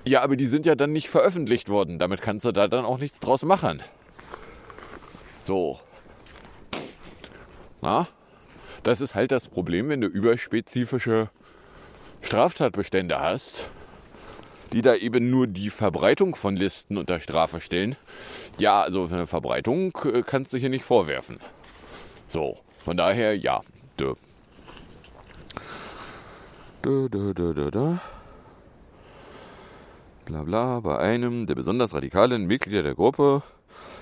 Ja, 0.08 0.22
aber 0.22 0.36
die 0.36 0.48
sind 0.48 0.66
ja 0.66 0.76
dann 0.76 0.92
nicht 0.92 1.10
veröffentlicht 1.10 1.70
worden. 1.70 2.00
Damit 2.00 2.22
kannst 2.22 2.46
du 2.46 2.52
da 2.52 2.68
dann 2.68 2.86
auch 2.86 3.00
nichts 3.00 3.20
draus 3.20 3.44
machen. 3.44 3.82
So. 5.42 5.80
Na? 7.82 8.08
Das 8.84 9.02
ist 9.02 9.16
halt 9.16 9.32
das 9.32 9.50
Problem, 9.50 9.90
wenn 9.90 10.02
du 10.02 10.08
überspezifische 10.08 11.30
Straftatbestände 12.22 13.20
hast, 13.20 13.70
die 14.74 14.82
da 14.82 14.96
eben 14.96 15.30
nur 15.30 15.48
die 15.48 15.70
Verbreitung 15.70 16.36
von 16.36 16.56
Listen 16.56 16.98
unter 16.98 17.20
Strafe 17.20 17.62
stellen. 17.62 17.96
Ja, 18.58 18.82
also 18.82 19.06
eine 19.06 19.28
Verbreitung 19.28 19.98
äh, 20.06 20.22
kannst 20.22 20.54
du 20.54 20.58
hier 20.58 20.70
nicht 20.70 20.86
vorwerfen. 20.86 21.40
So, 22.28 22.58
von 22.84 22.98
daher 22.98 23.38
ja. 23.38 23.62
Dö. 24.00 24.14
Dö, 26.84 27.10
dö, 27.10 27.34
dö, 27.34 27.54
dö, 27.54 27.72
dö 27.72 27.96
bla 30.30 30.44
bla, 30.44 30.80
bei 30.82 31.00
einem 31.00 31.48
der 31.48 31.56
besonders 31.56 31.96
radikalen 31.96 32.46
Mitglieder 32.46 32.84
der 32.84 32.94
Gruppe 32.94 33.42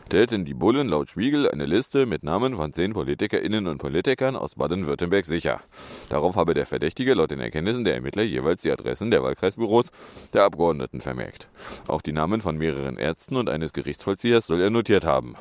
stellten 0.07 0.43
die 0.43 0.53
Bullen 0.53 0.89
laut 0.89 1.09
Spiegel 1.09 1.49
eine 1.49 1.65
Liste 1.65 2.05
mit 2.05 2.23
Namen 2.23 2.57
von 2.57 2.73
zehn 2.73 2.91
PolitikerInnen 2.91 3.65
und 3.65 3.77
Politikern 3.77 4.35
aus 4.35 4.55
Baden-Württemberg 4.55 5.25
sicher. 5.25 5.61
Darauf 6.09 6.35
habe 6.35 6.53
der 6.53 6.65
Verdächtige 6.65 7.13
laut 7.13 7.31
den 7.31 7.39
Erkenntnissen 7.39 7.85
der 7.85 7.95
Ermittler 7.95 8.23
jeweils 8.23 8.61
die 8.61 8.71
Adressen 8.71 9.09
der 9.09 9.23
Wahlkreisbüros 9.23 9.91
der 10.33 10.43
Abgeordneten 10.43 10.99
vermerkt. 10.99 11.47
Auch 11.87 12.01
die 12.01 12.11
Namen 12.11 12.41
von 12.41 12.57
mehreren 12.57 12.97
Ärzten 12.97 13.37
und 13.37 13.49
eines 13.49 13.71
Gerichtsvollziehers 13.71 14.47
soll 14.47 14.59
er 14.59 14.69
notiert 14.69 15.05
haben. 15.05 15.35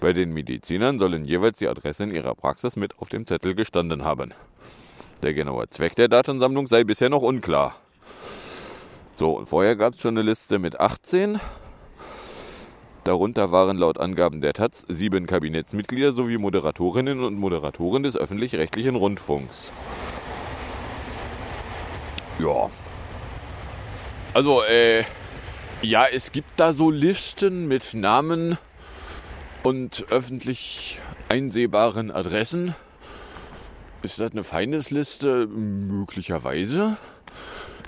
Bei 0.00 0.12
den 0.12 0.34
Medizinern 0.34 0.98
sollen 0.98 1.24
jeweils 1.24 1.58
die 1.58 1.68
Adressen 1.68 2.14
ihrer 2.14 2.34
Praxis 2.34 2.76
mit 2.76 2.98
auf 2.98 3.08
dem 3.08 3.24
Zettel 3.24 3.54
gestanden 3.54 4.04
haben. 4.04 4.34
Der 5.22 5.32
genaue 5.32 5.68
Zweck 5.70 5.96
der 5.96 6.08
Datensammlung 6.08 6.66
sei 6.66 6.84
bisher 6.84 7.08
noch 7.08 7.22
unklar. 7.22 7.74
So, 9.18 9.32
und 9.32 9.48
vorher 9.48 9.74
gab 9.74 9.94
es 9.94 10.00
schon 10.00 10.16
eine 10.16 10.22
Liste 10.22 10.60
mit 10.60 10.78
18. 10.78 11.40
Darunter 13.02 13.50
waren 13.50 13.76
laut 13.76 13.98
Angaben 13.98 14.40
der 14.40 14.52
Taz 14.52 14.84
sieben 14.86 15.26
Kabinettsmitglieder 15.26 16.12
sowie 16.12 16.38
Moderatorinnen 16.38 17.24
und 17.24 17.34
Moderatoren 17.34 18.04
des 18.04 18.16
öffentlich-rechtlichen 18.16 18.94
Rundfunks. 18.94 19.72
Ja. 22.38 22.70
Also, 24.34 24.62
äh, 24.62 25.02
ja, 25.82 26.06
es 26.06 26.30
gibt 26.30 26.50
da 26.56 26.72
so 26.72 26.88
Listen 26.88 27.66
mit 27.66 27.94
Namen 27.94 28.56
und 29.64 30.06
öffentlich 30.10 31.00
einsehbaren 31.28 32.12
Adressen. 32.12 32.76
Ist 34.02 34.20
das 34.20 34.30
eine 34.30 34.44
Feindesliste? 34.44 35.48
Möglicherweise. 35.48 36.98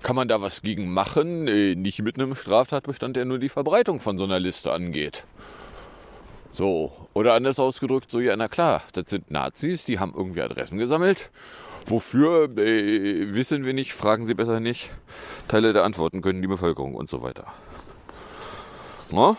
Kann 0.02 0.16
man 0.16 0.28
da 0.28 0.40
was 0.40 0.62
gegen 0.62 0.92
machen? 0.92 1.44
Nicht 1.44 2.02
mit 2.02 2.18
einem 2.18 2.34
Straftatbestand, 2.34 3.16
der 3.16 3.24
nur 3.24 3.38
die 3.38 3.48
Verbreitung 3.48 4.00
von 4.00 4.18
so 4.18 4.24
einer 4.24 4.40
Liste 4.40 4.72
angeht. 4.72 5.24
So, 6.52 6.92
oder 7.14 7.34
anders 7.34 7.60
ausgedrückt, 7.60 8.10
so 8.10 8.18
ja, 8.18 8.34
na 8.36 8.48
klar, 8.48 8.82
das 8.92 9.08
sind 9.08 9.30
Nazis, 9.30 9.84
die 9.84 9.98
haben 9.98 10.14
irgendwie 10.16 10.42
Adressen 10.42 10.78
gesammelt. 10.78 11.30
Wofür, 11.86 12.50
äh, 12.58 13.34
wissen 13.34 13.64
wir 13.64 13.72
nicht, 13.72 13.92
fragen 13.92 14.26
Sie 14.26 14.34
besser 14.34 14.60
nicht. 14.60 14.90
Teile 15.48 15.72
der 15.72 15.84
Antworten 15.84 16.22
können 16.22 16.42
die 16.42 16.48
Bevölkerung 16.48 16.94
und 16.94 17.08
so 17.08 17.22
weiter. 17.22 17.46
Na? 19.12 19.36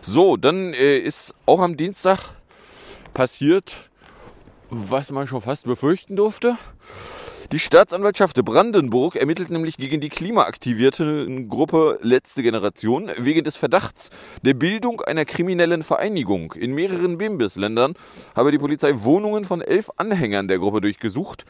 So, 0.00 0.36
dann 0.36 0.72
äh, 0.72 0.98
ist 0.98 1.34
auch 1.46 1.60
am 1.60 1.76
Dienstag 1.76 2.20
passiert, 3.12 3.90
was 4.70 5.10
man 5.10 5.26
schon 5.26 5.40
fast 5.40 5.66
befürchten 5.66 6.16
durfte. 6.16 6.56
Die 7.52 7.58
Staatsanwaltschaft 7.60 8.44
Brandenburg 8.44 9.14
ermittelt 9.14 9.50
nämlich 9.50 9.76
gegen 9.76 10.00
die 10.00 10.08
klimaaktivierte 10.08 11.46
Gruppe 11.48 11.98
Letzte 12.02 12.42
Generation 12.42 13.10
wegen 13.18 13.44
des 13.44 13.56
Verdachts 13.56 14.10
der 14.42 14.54
Bildung 14.54 15.00
einer 15.00 15.24
kriminellen 15.24 15.84
Vereinigung. 15.84 16.52
In 16.54 16.74
mehreren 16.74 17.18
Bimbis-Ländern 17.18 17.94
habe 18.34 18.50
die 18.50 18.58
Polizei 18.58 18.92
Wohnungen 18.96 19.44
von 19.44 19.60
elf 19.60 19.90
Anhängern 19.96 20.48
der 20.48 20.58
Gruppe 20.58 20.80
durchgesucht, 20.80 21.44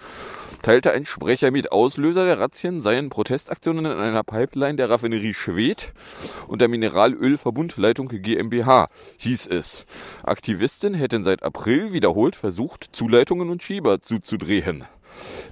teilte 0.61 0.93
ein 0.93 1.07
Sprecher 1.07 1.51
mit. 1.51 1.73
Auslöser 1.73 2.27
der 2.27 2.41
Razzien 2.41 2.81
seien 2.81 3.09
Protestaktionen 3.09 3.87
in 3.87 3.99
einer 3.99 4.23
Pipeline 4.23 4.77
der 4.77 4.91
Raffinerie 4.91 5.35
Schwedt 5.35 5.93
und 6.47 6.61
der 6.61 6.69
Mineralölverbundleitung 6.69 8.09
GmbH, 8.09 8.89
hieß 9.19 9.47
es. 9.47 9.87
Aktivisten 10.25 10.93
hätten 10.95 11.25
seit 11.25 11.43
April 11.43 11.93
wiederholt 11.93 12.37
versucht, 12.37 12.85
Zuleitungen 12.93 13.49
und 13.49 13.63
Schieber 13.63 14.01
zuzudrehen. 14.01 14.85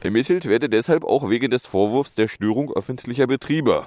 Ermittelt 0.00 0.47
werde 0.47 0.68
deshalb 0.68 1.04
auch 1.04 1.30
wegen 1.30 1.50
des 1.50 1.66
Vorwurfs 1.66 2.14
der 2.14 2.28
Störung 2.28 2.73
öffentlicher 2.73 3.26
Betriebe. 3.26 3.87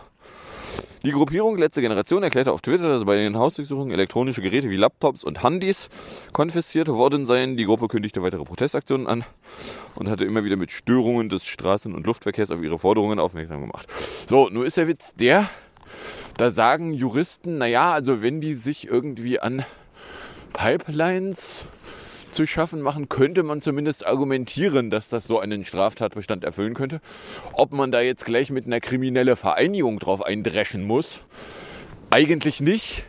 Die 1.03 1.11
Gruppierung 1.11 1.57
Letzte 1.57 1.81
Generation 1.81 2.23
erklärte 2.23 2.51
auf 2.51 2.61
Twitter, 2.61 2.89
dass 2.89 3.05
bei 3.05 3.15
den 3.15 3.37
Hausdurchsuchungen 3.37 3.91
elektronische 3.91 4.41
Geräte 4.41 4.69
wie 4.69 4.75
Laptops 4.75 5.23
und 5.23 5.43
Handys 5.43 5.89
konfisziert 6.33 6.87
worden 6.87 7.25
seien. 7.25 7.55
Die 7.55 7.65
Gruppe 7.65 7.87
kündigte 7.87 8.23
weitere 8.23 8.43
Protestaktionen 8.43 9.07
an 9.07 9.23
und 9.95 10.09
hatte 10.09 10.25
immer 10.25 10.43
wieder 10.43 10.57
mit 10.57 10.71
Störungen 10.71 11.29
des 11.29 11.45
Straßen- 11.45 11.93
und 11.93 12.05
Luftverkehrs 12.05 12.51
auf 12.51 12.61
ihre 12.61 12.79
Forderungen 12.79 13.19
aufmerksam 13.19 13.61
gemacht. 13.61 13.87
So, 14.27 14.49
nur 14.49 14.65
ist 14.65 14.77
der 14.77 14.87
Witz 14.87 15.15
der, 15.15 15.47
da 16.35 16.51
sagen 16.51 16.93
Juristen, 16.93 17.57
naja, 17.57 17.93
also 17.93 18.21
wenn 18.21 18.41
die 18.41 18.53
sich 18.53 18.87
irgendwie 18.87 19.39
an 19.39 19.63
Pipelines 20.51 21.65
zu 22.37 22.45
schaffen 22.45 22.81
machen, 22.81 23.09
könnte 23.09 23.41
man 23.41 23.61
zumindest 23.61 24.05
argumentieren, 24.05 24.91
dass 24.91 25.09
das 25.09 25.25
so 25.25 25.39
einen 25.39 25.65
Straftatbestand 25.65 26.43
erfüllen 26.43 26.75
könnte. 26.75 27.01
Ob 27.53 27.73
man 27.73 27.91
da 27.91 27.99
jetzt 27.99 28.25
gleich 28.25 28.51
mit 28.51 28.67
einer 28.67 28.79
kriminellen 28.79 29.35
Vereinigung 29.35 29.97
drauf 29.97 30.23
eindreschen 30.23 30.85
muss, 30.85 31.21
eigentlich 32.11 32.61
nicht. 32.61 33.05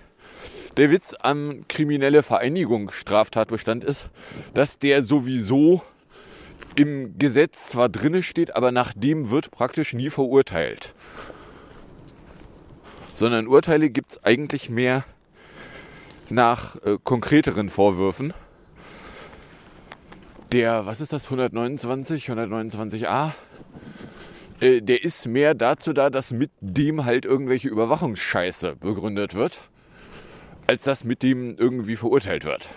Der 0.79 0.91
Witz 0.91 1.15
am 1.21 1.67
kriminelle 1.69 2.23
Vereinigung 2.23 2.91
Straftatbestand 2.91 3.85
ist, 3.85 4.07
dass 4.55 4.79
der 4.79 5.03
sowieso 5.03 5.83
im 6.75 7.19
Gesetz 7.19 7.69
zwar 7.69 7.91
drinne 7.91 8.23
steht, 8.23 8.57
aber 8.57 8.73
nach 8.73 8.95
dem 8.95 9.29
wird 9.29 9.51
praktisch 9.51 9.93
nie 9.93 10.09
verurteilt. 10.09 10.95
Sondern 13.13 13.47
Urteile 13.47 13.91
gibt 13.91 14.13
es 14.13 14.25
eigentlich 14.25 14.71
mehr 14.71 15.05
nach 16.31 16.77
äh, 16.77 16.97
konkreteren 17.05 17.69
Vorwürfen 17.69 18.33
der, 20.53 20.87
was 20.87 21.01
ist 21.01 21.13
das, 21.13 21.25
129, 21.25 22.31
129a, 22.31 23.33
äh, 24.61 24.81
der 24.81 25.05
ist 25.05 25.27
mehr 25.27 25.55
dazu 25.55 25.93
da, 25.93 26.11
dass 26.11 26.33
mit 26.33 26.51
dem 26.61 27.05
halt 27.05 27.25
irgendwelche 27.25 27.69
Überwachungsscheiße 27.69 28.77
begründet 28.77 29.35
wird, 29.35 29.59
als 30.67 30.85
dass 30.85 31.05
mit 31.05 31.23
dem 31.23 31.57
irgendwie 31.57 31.97
verurteilt 31.97 32.45
wird. 32.45 32.69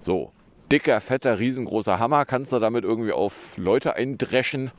So, 0.00 0.32
dicker, 0.70 1.00
fetter, 1.00 1.38
riesengroßer 1.38 1.98
Hammer, 1.98 2.24
kannst 2.24 2.52
du 2.52 2.58
damit 2.58 2.84
irgendwie 2.84 3.12
auf 3.12 3.56
Leute 3.56 3.94
eindreschen. 3.94 4.70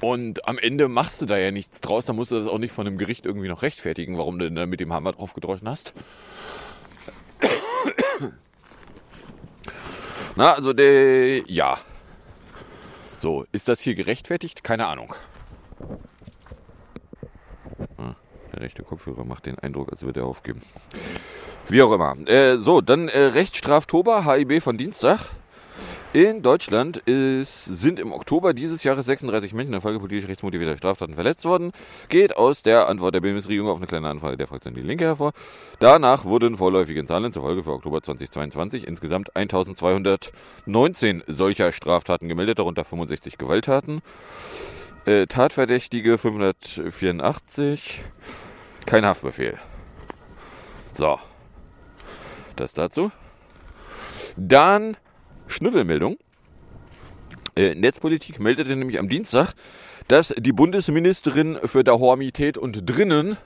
Und 0.00 0.46
am 0.46 0.58
Ende 0.58 0.88
machst 0.88 1.22
du 1.22 1.26
da 1.26 1.38
ja 1.38 1.50
nichts 1.50 1.80
draus, 1.80 2.04
da 2.04 2.12
musst 2.12 2.30
du 2.30 2.36
das 2.36 2.46
auch 2.46 2.58
nicht 2.58 2.72
von 2.72 2.86
einem 2.86 2.98
Gericht 2.98 3.24
irgendwie 3.24 3.48
noch 3.48 3.62
rechtfertigen, 3.62 4.18
warum 4.18 4.38
du 4.38 4.50
denn 4.50 4.68
mit 4.68 4.80
dem 4.80 4.92
Hammer 4.92 5.12
drauf 5.12 5.32
gedroschen 5.32 5.66
hast. 5.66 5.94
Na, 10.36 10.52
also 10.54 10.72
der, 10.72 11.48
ja. 11.50 11.78
So, 13.18 13.46
ist 13.52 13.68
das 13.68 13.80
hier 13.80 13.94
gerechtfertigt? 13.94 14.64
Keine 14.64 14.86
Ahnung. 14.86 15.14
Ah, 17.96 18.14
der 18.52 18.60
rechte 18.60 18.82
Kopfhörer 18.82 19.24
macht 19.24 19.46
den 19.46 19.58
Eindruck, 19.58 19.92
als 19.92 20.02
würde 20.02 20.20
er 20.20 20.26
aufgeben. 20.26 20.60
Wie 21.68 21.82
auch 21.82 21.92
immer. 21.92 22.16
Äh, 22.28 22.58
so, 22.58 22.80
dann 22.80 23.08
äh, 23.08 23.18
Rechtsstraftober, 23.20 24.24
HIB 24.24 24.62
von 24.62 24.76
Dienstag. 24.76 25.30
In 26.14 26.42
Deutschland 26.42 26.98
ist, 26.98 27.64
sind 27.64 27.98
im 27.98 28.12
Oktober 28.12 28.54
dieses 28.54 28.84
Jahres 28.84 29.06
36 29.06 29.52
Menschen 29.52 29.74
in 29.74 29.80
Folge 29.80 29.98
politisch 29.98 30.28
rechtsmotivierter 30.28 30.76
Straftaten 30.76 31.16
verletzt 31.16 31.44
worden. 31.44 31.72
Geht 32.08 32.36
aus 32.36 32.62
der 32.62 32.86
Antwort 32.88 33.16
der 33.16 33.20
Bundesregierung 33.20 33.68
auf 33.68 33.78
eine 33.78 33.88
kleine 33.88 34.08
Anfrage 34.08 34.36
der 34.36 34.46
Fraktion 34.46 34.74
Die 34.74 34.80
Linke 34.80 35.06
hervor. 35.06 35.32
Danach 35.80 36.24
wurden 36.24 36.56
vorläufige 36.56 37.04
Zahlen 37.04 37.32
zufolge 37.32 37.64
für 37.64 37.72
Oktober 37.72 38.00
2022 38.00 38.86
insgesamt 38.86 39.34
1219 39.34 41.24
solcher 41.26 41.72
Straftaten 41.72 42.28
gemeldet, 42.28 42.60
darunter 42.60 42.84
65 42.84 43.36
Gewalttaten. 43.36 44.00
Äh, 45.06 45.26
Tatverdächtige 45.26 46.16
584. 46.16 48.02
Kein 48.86 49.04
Haftbefehl. 49.04 49.58
So. 50.92 51.18
Das 52.54 52.72
dazu. 52.72 53.10
Dann 54.36 54.96
Schnüffelmeldung. 55.46 56.16
Äh, 57.56 57.74
Netzpolitik 57.74 58.40
meldete 58.40 58.74
nämlich 58.74 58.98
am 58.98 59.08
Dienstag, 59.08 59.54
dass 60.08 60.34
die 60.36 60.52
Bundesministerin 60.52 61.58
für 61.64 61.84
Dahormität 61.84 62.58
und 62.58 62.88
Drinnen, 62.88 63.36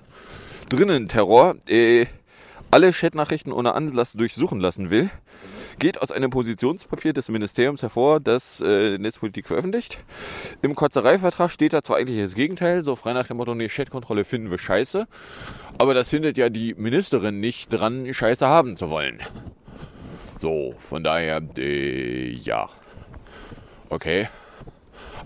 Drinnen-Terror, 0.70 1.56
äh, 1.68 2.06
alle 2.70 2.92
Chatnachrichten 2.92 3.52
ohne 3.52 3.74
Anlass 3.74 4.12
durchsuchen 4.12 4.60
lassen 4.60 4.90
will. 4.90 5.10
Geht 5.78 6.02
aus 6.02 6.10
einem 6.10 6.30
Positionspapier 6.30 7.12
des 7.12 7.28
Ministeriums 7.28 7.82
hervor, 7.82 8.20
das 8.20 8.60
äh, 8.60 8.98
Netzpolitik 8.98 9.46
veröffentlicht. 9.46 9.98
Im 10.60 10.74
Kotzereivertrag 10.74 11.50
steht 11.50 11.72
da 11.72 11.82
zwar 11.82 11.98
eigentlich 11.98 12.20
das 12.20 12.34
Gegenteil, 12.34 12.82
so 12.82 12.96
frei 12.96 13.12
nach 13.12 13.28
dem 13.28 13.36
Motto, 13.36 13.54
nee, 13.54 13.68
Chatkontrolle 13.68 14.24
finden 14.24 14.50
wir 14.50 14.58
scheiße. 14.58 15.06
Aber 15.78 15.94
das 15.94 16.08
findet 16.08 16.36
ja 16.36 16.50
die 16.50 16.74
Ministerin 16.74 17.40
nicht 17.40 17.72
dran, 17.72 18.12
scheiße 18.12 18.46
haben 18.46 18.76
zu 18.76 18.90
wollen. 18.90 19.20
So, 20.38 20.74
von 20.78 21.02
daher, 21.02 21.42
äh, 21.56 22.30
ja. 22.30 22.68
Okay. 23.88 24.28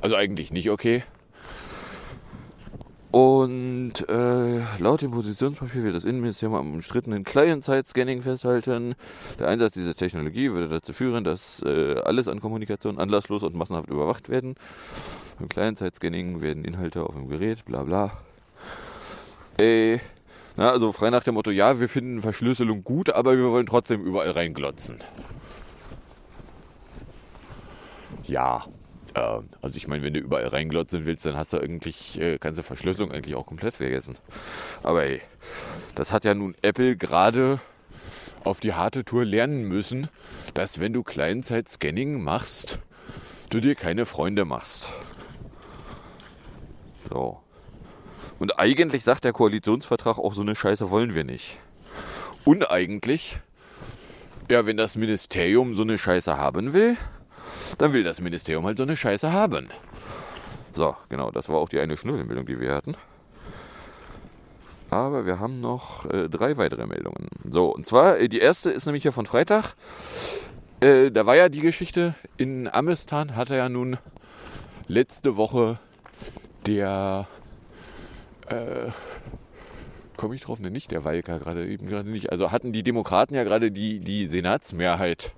Also 0.01 0.17
eigentlich 0.17 0.53
nicht 0.53 0.71
okay. 0.71 1.05
Und 3.11 4.09
äh, 4.09 4.61
laut 4.79 5.03
dem 5.03 5.11
Positionspapier 5.11 5.83
wird 5.83 5.95
das 5.95 6.07
Innenministerium 6.07 6.57
am 6.57 6.73
umstrittenen 6.73 7.25
Client-Side-Scanning 7.25 8.23
festhalten. 8.23 8.95
Der 9.39 9.49
Einsatz 9.49 9.75
dieser 9.75 9.95
Technologie 9.95 10.51
würde 10.51 10.71
dazu 10.71 10.95
führen, 10.95 11.23
dass 11.23 11.63
äh, 11.63 12.01
alles 12.05 12.27
an 12.27 12.41
Kommunikation 12.41 12.99
anlasslos 12.99 13.43
und 13.43 13.55
massenhaft 13.55 13.91
überwacht 13.91 14.31
werden. 14.31 14.55
Beim 15.39 15.51
Client-Side-Scanning 15.51 16.41
werden 16.41 16.65
Inhalte 16.65 17.03
auf 17.03 17.15
dem 17.15 17.29
Gerät, 17.29 17.67
bla 17.67 17.83
bla. 17.83 18.13
Äh, 19.59 19.99
na, 20.57 20.71
also 20.71 20.93
frei 20.93 21.11
nach 21.11 21.23
dem 21.23 21.35
Motto, 21.35 21.51
ja, 21.51 21.81
wir 21.81 21.89
finden 21.89 22.21
Verschlüsselung 22.21 22.85
gut, 22.85 23.11
aber 23.11 23.37
wir 23.37 23.51
wollen 23.51 23.67
trotzdem 23.67 24.03
überall 24.05 24.31
reinglotzen. 24.31 24.97
Ja, 28.25 28.65
äh, 29.15 29.39
also 29.61 29.77
ich 29.77 29.89
meine, 29.89 30.03
wenn 30.03 30.15
du 30.15 30.21
überall 30.21 30.47
reinglotzen 30.47 31.07
willst, 31.07 31.27
dann 31.27 31.37
hast 31.37 31.53
du 31.53 31.59
eigentlich, 31.59 32.21
äh, 32.21 32.39
kannst 32.39 32.59
du 32.59 32.63
Verschlüsselung 32.63 33.13
eigentlich 33.13 33.35
auch 33.35 33.47
komplett 33.47 33.77
vergessen. 33.77 34.17
Aber 34.83 35.05
ey, 35.05 35.21
das 35.95 36.13
hat 36.13 36.25
ja 36.25 36.35
nun 36.35 36.55
Apple 36.63 36.97
gerade 36.97 37.61
auf 38.45 38.61
die 38.61 38.75
harte 38.75 39.05
Tour 39.05 39.25
lernen 39.25 39.65
müssen, 39.65 40.09
dass 40.55 40.81
wenn 40.81 40.93
du 40.93 41.03
Kleinzeit-Scanning 41.03 42.23
machst, 42.23 42.79
du 43.51 43.61
dir 43.61 43.75
keine 43.75 44.07
Freunde 44.07 44.45
machst. 44.45 44.89
So. 47.09 47.42
Und 48.43 48.59
eigentlich 48.59 49.05
sagt 49.05 49.23
der 49.23 49.33
Koalitionsvertrag 49.33 50.19
auch, 50.19 50.35
so 50.35 50.43
eine 50.43 50.57
Scheiße 50.57 50.91
wollen 50.91 51.15
wir 51.15 51.23
nicht. 51.23 51.59
Uneigentlich, 52.45 53.39
ja, 54.51 54.67
wenn 54.67 54.77
das 54.77 54.97
Ministerium 54.97 55.77
so 55.77 55.83
eine 55.83 55.97
Scheiße 55.97 56.37
haben 56.37 56.73
will, 56.73 56.97
dann 57.79 57.93
will 57.93 58.03
das 58.03 58.21
Ministerium 58.21 58.67
halt 58.67 58.79
so 58.79 58.83
eine 58.83 58.97
Scheiße 58.97 59.33
haben. 59.33 59.69
So, 60.73 60.97
genau, 61.09 61.31
das 61.31 61.49
war 61.51 61.59
auch 61.59 61.69
die 61.69 61.79
eine 61.79 61.97
Schnurgelmeldung, 61.97 62.45
die 62.45 62.59
wir 62.59 62.75
hatten. 62.75 62.97
Aber 64.91 65.25
wir 65.25 65.39
haben 65.39 65.61
noch 65.61 66.07
äh, 66.07 66.29
drei 66.29 66.57
weitere 66.57 66.89
Meldungen. 66.89 67.29
So, 67.49 67.73
und 67.73 67.87
zwar, 67.87 68.19
äh, 68.19 68.29
die 68.29 68.41
erste 68.41 68.73
ist 68.73 68.87
nämlich 68.87 69.05
hier 69.05 69.13
von 69.13 69.27
Freitag. 69.27 69.77
Äh, 70.81 71.13
da 71.13 71.27
war 71.27 71.37
ja 71.37 71.49
die 71.49 71.61
Geschichte, 71.61 72.17
in 72.39 72.67
Amistan 72.67 73.37
hatte 73.37 73.55
ja 73.55 73.69
nun 73.69 73.99
letzte 74.89 75.37
Woche 75.37 75.79
der, 76.67 77.29
äh, 78.53 78.91
komme 80.17 80.35
ich 80.35 80.43
drauf, 80.43 80.61
ne, 80.61 80.71
nicht 80.71 80.91
der 80.91 81.05
Walker 81.05 81.39
gerade 81.39 81.67
eben 81.67 81.87
gerade 81.87 82.09
nicht. 82.09 82.31
Also 82.31 82.53
hatten 82.53 82.73
die 82.73 82.83
Demokraten 82.83 83.35
ja 83.35 83.45
gerade 83.45 83.71
die, 83.71 84.01
die 84.01 84.27
Senatsmehrheit 84.27 85.35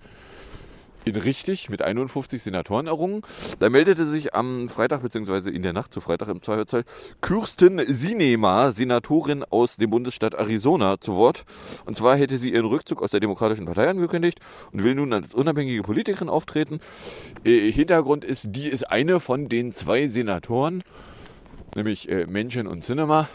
in 1.04 1.16
richtig 1.16 1.70
mit 1.70 1.82
51 1.82 2.42
Senatoren 2.42 2.86
errungen. 2.86 3.22
Da 3.58 3.68
meldete 3.68 4.06
sich 4.06 4.34
am 4.34 4.68
Freitag 4.68 5.02
bzw. 5.02 5.50
in 5.50 5.62
der 5.62 5.72
Nacht 5.72 5.92
zu 5.92 6.00
Freitag 6.00 6.28
im 6.28 6.42
Zweifelsfall 6.42 6.84
Kirsten 7.20 7.80
Sinema, 7.86 8.72
Senatorin 8.72 9.44
aus 9.44 9.76
dem 9.76 9.90
Bundesstaat 9.90 10.34
Arizona, 10.34 11.00
zu 11.00 11.14
Wort. 11.14 11.44
Und 11.84 11.96
zwar 11.96 12.16
hätte 12.16 12.38
sie 12.38 12.52
ihren 12.52 12.66
Rückzug 12.66 13.02
aus 13.02 13.10
der 13.10 13.20
Demokratischen 13.20 13.66
Partei 13.66 13.88
angekündigt 13.88 14.40
und 14.72 14.82
will 14.82 14.94
nun 14.94 15.12
als 15.12 15.34
unabhängige 15.34 15.82
Politikerin 15.82 16.28
auftreten. 16.28 16.80
Äh, 17.44 17.70
Hintergrund 17.70 18.24
ist, 18.24 18.48
die 18.52 18.68
ist 18.68 18.90
eine 18.90 19.20
von 19.20 19.48
den 19.48 19.72
zwei 19.72 20.08
Senatoren, 20.08 20.82
nämlich 21.74 22.08
äh, 22.08 22.26
Menschen 22.26 22.66
und 22.66 22.84
Cinema, 22.84 23.28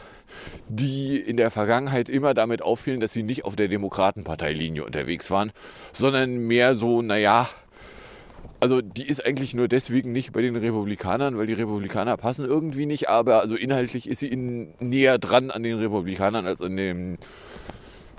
die 0.67 1.17
in 1.17 1.37
der 1.37 1.51
Vergangenheit 1.51 2.09
immer 2.09 2.33
damit 2.33 2.61
auffielen, 2.61 2.99
dass 2.99 3.13
sie 3.13 3.23
nicht 3.23 3.45
auf 3.45 3.55
der 3.55 3.67
Demokratenparteilinie 3.67 4.83
unterwegs 4.83 5.31
waren, 5.31 5.51
sondern 5.91 6.37
mehr 6.37 6.75
so, 6.75 7.01
naja, 7.01 7.49
also 8.59 8.81
die 8.81 9.07
ist 9.07 9.25
eigentlich 9.25 9.53
nur 9.53 9.67
deswegen 9.67 10.11
nicht 10.11 10.33
bei 10.33 10.41
den 10.41 10.55
Republikanern, 10.55 11.37
weil 11.37 11.47
die 11.47 11.53
Republikaner 11.53 12.17
passen 12.17 12.45
irgendwie 12.45 12.85
nicht, 12.85 13.09
aber 13.09 13.39
also 13.39 13.55
inhaltlich 13.55 14.07
ist 14.07 14.19
sie 14.19 14.27
in, 14.27 14.73
näher 14.79 15.17
dran 15.17 15.49
an 15.49 15.63
den 15.63 15.77
Republikanern 15.79 16.45
als 16.45 16.61
an 16.61 16.75
den 16.75 17.17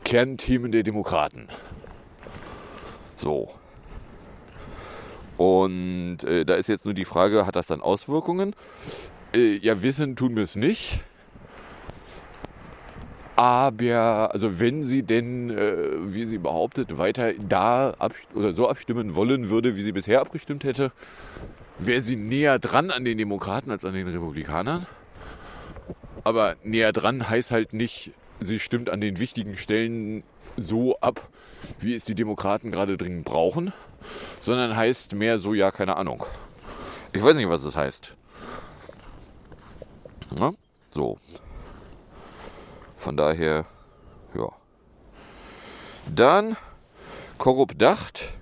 Kernthemen 0.04 0.72
der 0.72 0.82
Demokraten. 0.82 1.48
So. 3.16 3.48
Und 5.36 6.24
äh, 6.24 6.44
da 6.44 6.54
ist 6.54 6.68
jetzt 6.68 6.84
nur 6.84 6.94
die 6.94 7.04
Frage, 7.04 7.46
hat 7.46 7.56
das 7.56 7.66
dann 7.66 7.80
Auswirkungen? 7.80 8.54
Äh, 9.34 9.58
ja, 9.58 9.82
wissen 9.82 10.16
tun 10.16 10.36
wir 10.36 10.42
es 10.42 10.56
nicht. 10.56 11.00
Aber, 13.36 14.30
also 14.32 14.60
wenn 14.60 14.82
sie 14.82 15.02
denn, 15.02 15.50
äh, 15.50 16.12
wie 16.12 16.26
sie 16.26 16.38
behauptet, 16.38 16.98
weiter 16.98 17.32
da 17.34 17.94
oder 18.34 18.52
so 18.52 18.68
abstimmen 18.68 19.14
wollen 19.14 19.48
würde, 19.48 19.76
wie 19.76 19.82
sie 19.82 19.92
bisher 19.92 20.20
abgestimmt 20.20 20.64
hätte, 20.64 20.92
wäre 21.78 22.02
sie 22.02 22.16
näher 22.16 22.58
dran 22.58 22.90
an 22.90 23.04
den 23.04 23.16
Demokraten 23.16 23.70
als 23.70 23.84
an 23.86 23.94
den 23.94 24.06
Republikanern. 24.08 24.86
Aber 26.22 26.56
näher 26.64 26.92
dran 26.92 27.30
heißt 27.30 27.50
halt 27.50 27.72
nicht, 27.72 28.12
sie 28.40 28.58
stimmt 28.58 28.90
an 28.90 29.00
den 29.00 29.18
wichtigen 29.18 29.56
Stellen 29.56 30.22
so 30.56 30.98
ab, 31.00 31.30
wie 31.78 31.94
es 31.94 32.04
die 32.04 32.14
Demokraten 32.14 32.70
gerade 32.70 32.98
dringend 32.98 33.24
brauchen, 33.24 33.72
sondern 34.38 34.76
heißt 34.76 35.14
mehr 35.14 35.38
so, 35.38 35.54
ja, 35.54 35.70
keine 35.70 35.96
Ahnung. 35.96 36.26
Ich 37.14 37.22
weiß 37.22 37.36
nicht, 37.36 37.48
was 37.48 37.62
das 37.62 37.76
heißt. 37.76 38.16
Na? 40.38 40.52
So. 40.90 41.18
Von 42.96 43.16
daher, 43.16 43.66
ja. 44.34 44.48
Dann 46.14 46.56
Korruptdacht. 47.38 48.34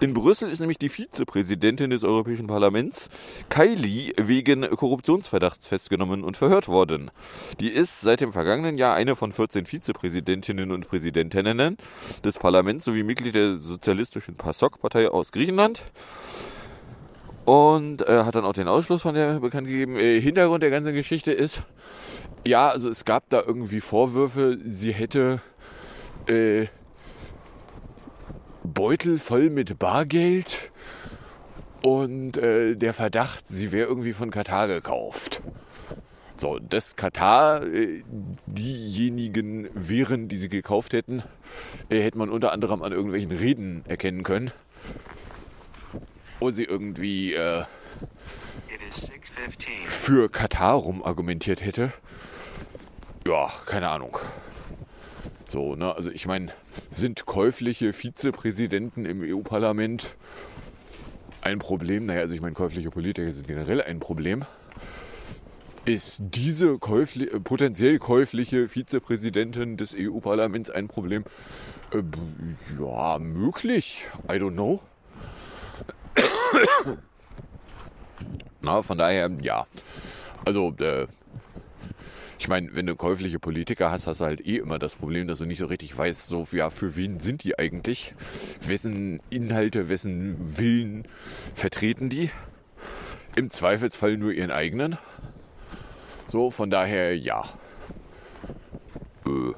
In 0.00 0.14
Brüssel 0.14 0.48
ist 0.48 0.60
nämlich 0.60 0.78
die 0.78 0.88
Vizepräsidentin 0.88 1.90
des 1.90 2.04
Europäischen 2.04 2.46
Parlaments, 2.46 3.10
Kylie, 3.50 4.12
wegen 4.16 4.62
Korruptionsverdachts 4.62 5.66
festgenommen 5.66 6.22
und 6.22 6.36
verhört 6.36 6.68
worden. 6.68 7.10
Die 7.58 7.68
ist 7.68 8.00
seit 8.00 8.20
dem 8.20 8.32
vergangenen 8.32 8.78
Jahr 8.78 8.94
eine 8.94 9.16
von 9.16 9.32
14 9.32 9.66
Vizepräsidentinnen 9.66 10.70
und 10.70 10.88
Präsidentinnen 10.88 11.76
des 12.24 12.38
Parlaments 12.38 12.84
sowie 12.84 13.02
Mitglied 13.02 13.34
der 13.34 13.58
sozialistischen 13.58 14.36
PASOK-Partei 14.36 15.08
aus 15.08 15.32
Griechenland 15.32 15.82
und 17.48 18.06
äh, 18.06 18.24
hat 18.24 18.34
dann 18.34 18.44
auch 18.44 18.52
den 18.52 18.68
Ausschluss 18.68 19.00
von 19.00 19.14
der 19.14 19.40
bekannt 19.40 19.68
gegeben. 19.68 19.96
Äh, 19.96 20.20
Hintergrund 20.20 20.62
der 20.62 20.68
ganzen 20.68 20.92
Geschichte 20.92 21.32
ist, 21.32 21.62
ja, 22.46 22.68
also 22.68 22.90
es 22.90 23.06
gab 23.06 23.30
da 23.30 23.40
irgendwie 23.40 23.80
Vorwürfe, 23.80 24.58
sie 24.66 24.92
hätte 24.92 25.40
äh, 26.26 26.66
Beutel 28.64 29.16
voll 29.16 29.48
mit 29.48 29.78
Bargeld 29.78 30.72
und 31.82 32.36
äh, 32.36 32.74
der 32.74 32.92
Verdacht, 32.92 33.48
sie 33.48 33.72
wäre 33.72 33.88
irgendwie 33.88 34.12
von 34.12 34.30
Katar 34.30 34.68
gekauft. 34.68 35.40
So, 36.36 36.58
dass 36.58 36.96
Katar 36.96 37.64
äh, 37.64 38.02
diejenigen 38.44 39.70
wären, 39.72 40.28
die 40.28 40.36
sie 40.36 40.50
gekauft 40.50 40.92
hätten, 40.92 41.22
äh, 41.88 42.02
hätte 42.02 42.18
man 42.18 42.28
unter 42.28 42.52
anderem 42.52 42.82
an 42.82 42.92
irgendwelchen 42.92 43.32
Reden 43.32 43.84
erkennen 43.88 44.22
können. 44.22 44.52
Wo 46.40 46.50
sie 46.50 46.64
irgendwie 46.64 47.34
äh, 47.34 47.64
für 49.86 50.28
Katar 50.28 50.74
rum 50.74 51.02
argumentiert 51.02 51.64
hätte. 51.64 51.92
Ja, 53.26 53.50
keine 53.66 53.88
Ahnung. 53.90 54.18
So, 55.48 55.74
ne, 55.74 55.94
also 55.94 56.10
ich 56.10 56.26
meine, 56.26 56.52
sind 56.90 57.26
käufliche 57.26 57.92
Vizepräsidenten 57.92 59.04
im 59.04 59.22
EU-Parlament 59.22 60.16
ein 61.42 61.58
Problem? 61.58 62.06
Naja, 62.06 62.20
also 62.20 62.34
ich 62.34 62.40
meine, 62.40 62.54
käufliche 62.54 62.90
Politiker 62.90 63.30
sind 63.32 63.46
generell 63.46 63.82
ein 63.82 63.98
Problem. 63.98 64.44
Ist 65.84 66.20
diese 66.20 66.78
käufli 66.78 67.26
potenziell 67.40 67.98
käufliche 67.98 68.68
Vizepräsidentin 68.68 69.78
des 69.78 69.96
EU-Parlaments 69.98 70.68
ein 70.68 70.88
Problem? 70.88 71.24
Äh, 71.92 72.02
ja, 72.78 73.18
möglich. 73.18 74.06
I 74.30 74.34
don't 74.34 74.52
know. 74.52 74.82
Na, 78.60 78.82
von 78.82 78.98
daher, 78.98 79.30
ja. 79.42 79.66
Also, 80.44 80.74
äh, 80.80 81.06
ich 82.38 82.48
meine, 82.48 82.74
wenn 82.74 82.86
du 82.86 82.94
käufliche 82.94 83.38
Politiker 83.40 83.90
hast, 83.90 84.06
hast 84.06 84.20
du 84.20 84.24
halt 84.24 84.46
eh 84.46 84.56
immer 84.58 84.78
das 84.78 84.94
Problem, 84.94 85.26
dass 85.26 85.40
du 85.40 85.46
nicht 85.46 85.58
so 85.58 85.66
richtig 85.66 85.96
weißt, 85.96 86.26
so, 86.26 86.46
ja, 86.52 86.70
für 86.70 86.96
wen 86.96 87.18
sind 87.18 87.42
die 87.44 87.58
eigentlich? 87.58 88.14
Wessen 88.60 89.20
Inhalte, 89.28 89.88
wessen 89.88 90.58
Willen 90.58 91.08
vertreten 91.54 92.10
die? 92.10 92.30
Im 93.36 93.50
Zweifelsfall 93.50 94.16
nur 94.16 94.32
ihren 94.32 94.50
eigenen. 94.50 94.98
So, 96.28 96.50
von 96.50 96.70
daher, 96.70 97.16
ja. 97.16 97.44
Äh. 99.26 99.52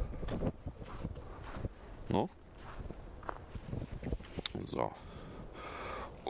No? 2.09 2.31
So. 4.65 4.91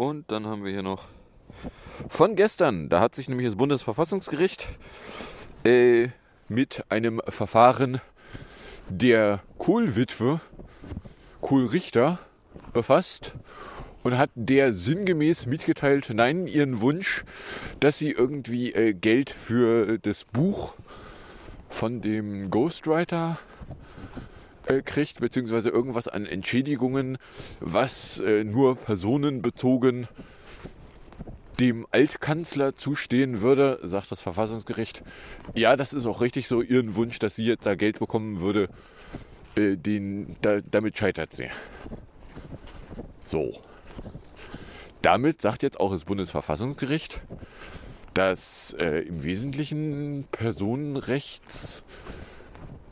Und 0.00 0.30
dann 0.30 0.46
haben 0.46 0.64
wir 0.64 0.72
hier 0.72 0.82
noch 0.82 1.08
von 2.08 2.34
gestern. 2.34 2.88
Da 2.88 3.00
hat 3.00 3.14
sich 3.14 3.28
nämlich 3.28 3.46
das 3.46 3.56
Bundesverfassungsgericht 3.56 4.66
äh, 5.62 6.08
mit 6.48 6.86
einem 6.88 7.20
Verfahren 7.28 8.00
der 8.88 9.40
Kohlwitwe, 9.58 10.40
Kohlrichter, 11.42 12.18
befasst 12.72 13.34
und 14.02 14.16
hat 14.16 14.30
der 14.34 14.72
sinngemäß 14.72 15.44
mitgeteilt, 15.44 16.08
nein, 16.14 16.46
ihren 16.46 16.80
Wunsch, 16.80 17.22
dass 17.80 17.98
sie 17.98 18.10
irgendwie 18.10 18.72
äh, 18.72 18.94
Geld 18.94 19.28
für 19.28 19.98
das 19.98 20.24
Buch 20.24 20.72
von 21.68 22.00
dem 22.00 22.50
Ghostwriter 22.50 23.38
äh, 24.70 24.82
kriegt, 24.82 25.20
beziehungsweise 25.20 25.70
irgendwas 25.70 26.08
an 26.08 26.26
Entschädigungen, 26.26 27.18
was 27.60 28.20
äh, 28.20 28.44
nur 28.44 28.76
personenbezogen 28.76 30.08
dem 31.58 31.86
Altkanzler 31.90 32.74
zustehen 32.76 33.42
würde, 33.42 33.80
sagt 33.82 34.10
das 34.10 34.22
Verfassungsgericht. 34.22 35.02
Ja, 35.54 35.76
das 35.76 35.92
ist 35.92 36.06
auch 36.06 36.20
richtig 36.22 36.48
so. 36.48 36.62
Ihren 36.62 36.94
Wunsch, 36.94 37.18
dass 37.18 37.36
sie 37.36 37.44
jetzt 37.44 37.66
da 37.66 37.74
Geld 37.74 37.98
bekommen 37.98 38.40
würde, 38.40 38.68
äh, 39.56 39.76
den, 39.76 40.36
da, 40.40 40.60
damit 40.60 40.96
scheitert 40.96 41.32
sie. 41.32 41.50
So. 43.24 43.60
Damit 45.02 45.42
sagt 45.42 45.62
jetzt 45.62 45.80
auch 45.80 45.92
das 45.92 46.04
Bundesverfassungsgericht, 46.04 47.20
dass 48.14 48.74
äh, 48.78 49.00
im 49.00 49.24
Wesentlichen 49.24 50.28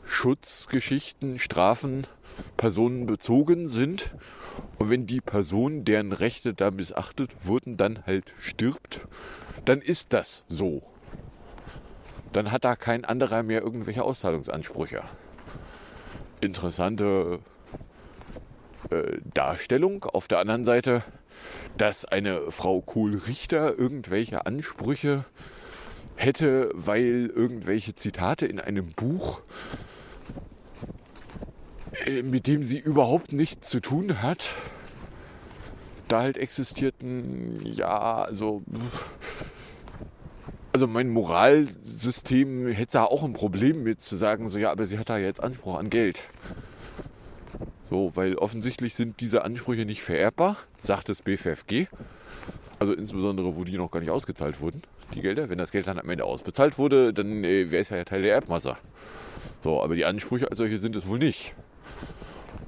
Personenrechtsschutzgeschichten, 0.09 1.39
Strafen 1.39 2.07
personenbezogen 2.57 3.67
sind. 3.67 4.15
Und 4.79 4.89
wenn 4.89 5.05
die 5.05 5.21
Person, 5.21 5.85
deren 5.85 6.11
Rechte 6.11 6.53
da 6.53 6.71
missachtet 6.71 7.31
wurden, 7.45 7.77
dann 7.77 8.05
halt 8.05 8.33
stirbt, 8.39 9.07
dann 9.65 9.81
ist 9.81 10.13
das 10.13 10.43
so. 10.47 10.81
Dann 12.33 12.51
hat 12.51 12.63
da 12.63 12.75
kein 12.75 13.05
anderer 13.05 13.43
mehr 13.43 13.61
irgendwelche 13.61 14.03
Auszahlungsansprüche. 14.03 15.03
Interessante 16.41 17.39
äh, 18.89 19.17
Darstellung. 19.33 20.05
Auf 20.05 20.27
der 20.27 20.39
anderen 20.39 20.65
Seite, 20.65 21.03
dass 21.77 22.05
eine 22.05 22.51
Frau 22.51 22.81
Kohl-Richter 22.81 23.77
irgendwelche 23.77 24.45
Ansprüche 24.45 25.25
hätte, 26.15 26.71
weil 26.73 27.31
irgendwelche 27.33 27.95
Zitate 27.95 28.45
in 28.45 28.59
einem 28.59 28.91
Buch, 28.91 29.41
mit 32.23 32.47
dem 32.47 32.63
sie 32.63 32.79
überhaupt 32.79 33.33
nichts 33.33 33.69
zu 33.69 33.79
tun 33.79 34.21
hat, 34.21 34.49
da 36.07 36.21
halt 36.21 36.37
existierten, 36.37 37.61
ja, 37.63 38.23
also, 38.23 38.63
also 40.73 40.87
mein 40.87 41.09
Moralsystem 41.09 42.67
hätte 42.67 42.93
da 42.93 43.03
auch 43.03 43.23
ein 43.23 43.33
Problem 43.33 43.83
mit 43.83 44.01
zu 44.01 44.15
sagen, 44.15 44.49
so 44.49 44.57
ja, 44.57 44.71
aber 44.71 44.85
sie 44.85 44.97
hat 44.97 45.09
da 45.09 45.17
jetzt 45.17 45.41
Anspruch 45.43 45.77
an 45.77 45.89
Geld. 45.89 46.23
So, 47.89 48.11
weil 48.15 48.35
offensichtlich 48.35 48.93
sind 48.95 49.19
diese 49.19 49.43
Ansprüche 49.43 49.85
nicht 49.85 50.03
vererbbar, 50.03 50.57
sagt 50.77 51.09
das 51.09 51.23
BFFG. 51.23 51.87
Also 52.77 52.93
insbesondere, 52.93 53.55
wo 53.55 53.63
die 53.63 53.77
noch 53.77 53.91
gar 53.91 53.99
nicht 53.99 54.11
ausgezahlt 54.11 54.61
wurden, 54.61 54.81
die 55.13 55.21
Gelder. 55.21 55.49
Wenn 55.49 55.57
das 55.57 55.71
Geld 55.71 55.87
dann 55.87 55.99
am 55.99 56.09
Ende 56.09 56.23
ausbezahlt 56.23 56.77
wurde, 56.77 57.13
dann 57.13 57.43
äh, 57.43 57.71
wäre 57.71 57.81
es 57.81 57.89
ja 57.89 58.03
Teil 58.03 58.21
der 58.21 58.35
Erbmasse. 58.35 58.75
So, 59.61 59.81
aber 59.83 59.95
die 59.95 60.05
Ansprüche 60.05 60.49
als 60.49 60.59
solche 60.59 60.77
sind 60.77 60.95
es 60.95 61.07
wohl 61.07 61.19
nicht. 61.19 61.55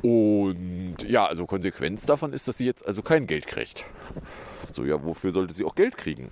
Und 0.02 0.98
ja, 1.08 1.26
also 1.26 1.46
Konsequenz 1.46 2.06
davon 2.06 2.34
ist, 2.34 2.48
dass 2.48 2.58
sie 2.58 2.66
jetzt 2.66 2.86
also 2.86 3.02
kein 3.02 3.28
Geld 3.28 3.48
kriegt. 3.48 3.86
So, 4.74 4.84
ja, 4.84 5.04
wofür 5.04 5.32
sollte 5.32 5.54
sie 5.54 5.66
auch 5.66 5.76
Geld 5.76 5.98
kriegen? 5.98 6.30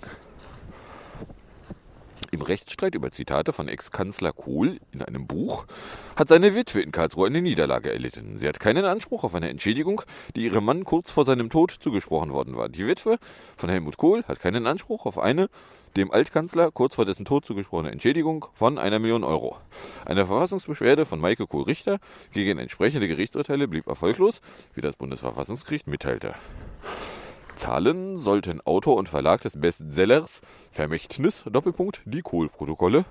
Im 2.32 2.42
Rechtsstreit 2.42 2.94
über 2.94 3.10
Zitate 3.10 3.52
von 3.52 3.66
Ex-Kanzler 3.66 4.32
Kohl 4.32 4.78
in 4.92 5.02
einem 5.02 5.26
Buch 5.26 5.66
hat 6.14 6.28
seine 6.28 6.54
Witwe 6.54 6.80
in 6.80 6.92
Karlsruhe 6.92 7.26
eine 7.26 7.42
Niederlage 7.42 7.92
erlitten. 7.92 8.38
Sie 8.38 8.46
hat 8.46 8.60
keinen 8.60 8.84
Anspruch 8.84 9.24
auf 9.24 9.34
eine 9.34 9.50
Entschädigung, 9.50 10.02
die 10.36 10.44
ihrem 10.44 10.64
Mann 10.64 10.84
kurz 10.84 11.10
vor 11.10 11.24
seinem 11.24 11.50
Tod 11.50 11.72
zugesprochen 11.72 12.32
worden 12.32 12.56
war. 12.56 12.68
Die 12.68 12.86
Witwe 12.86 13.18
von 13.56 13.68
Helmut 13.68 13.96
Kohl 13.96 14.22
hat 14.28 14.38
keinen 14.38 14.68
Anspruch 14.68 15.06
auf 15.06 15.18
eine 15.18 15.48
dem 15.96 16.10
Altkanzler 16.10 16.70
kurz 16.70 16.94
vor 16.94 17.04
dessen 17.04 17.24
Tod 17.24 17.44
zugesprochene 17.44 17.90
Entschädigung 17.90 18.46
von 18.54 18.78
einer 18.78 18.98
Million 18.98 19.24
Euro. 19.24 19.56
Eine 20.04 20.26
Verfassungsbeschwerde 20.26 21.04
von 21.04 21.20
Maike 21.20 21.46
Kohl-Richter 21.46 21.98
gegen 22.32 22.58
entsprechende 22.58 23.08
Gerichtsurteile 23.08 23.68
blieb 23.68 23.86
erfolglos, 23.86 24.40
wie 24.74 24.80
das 24.80 24.96
Bundesverfassungsgericht 24.96 25.86
mitteilte. 25.86 26.34
Zahlen 27.54 28.16
sollten 28.16 28.60
Autor 28.62 28.96
und 28.96 29.08
Verlag 29.08 29.42
des 29.42 29.60
Bestsellers 29.60 30.40
Vermächtnis 30.70 31.44
Doppelpunkt 31.50 32.00
die 32.04 32.22
Kohl-Protokolle, 32.22 33.04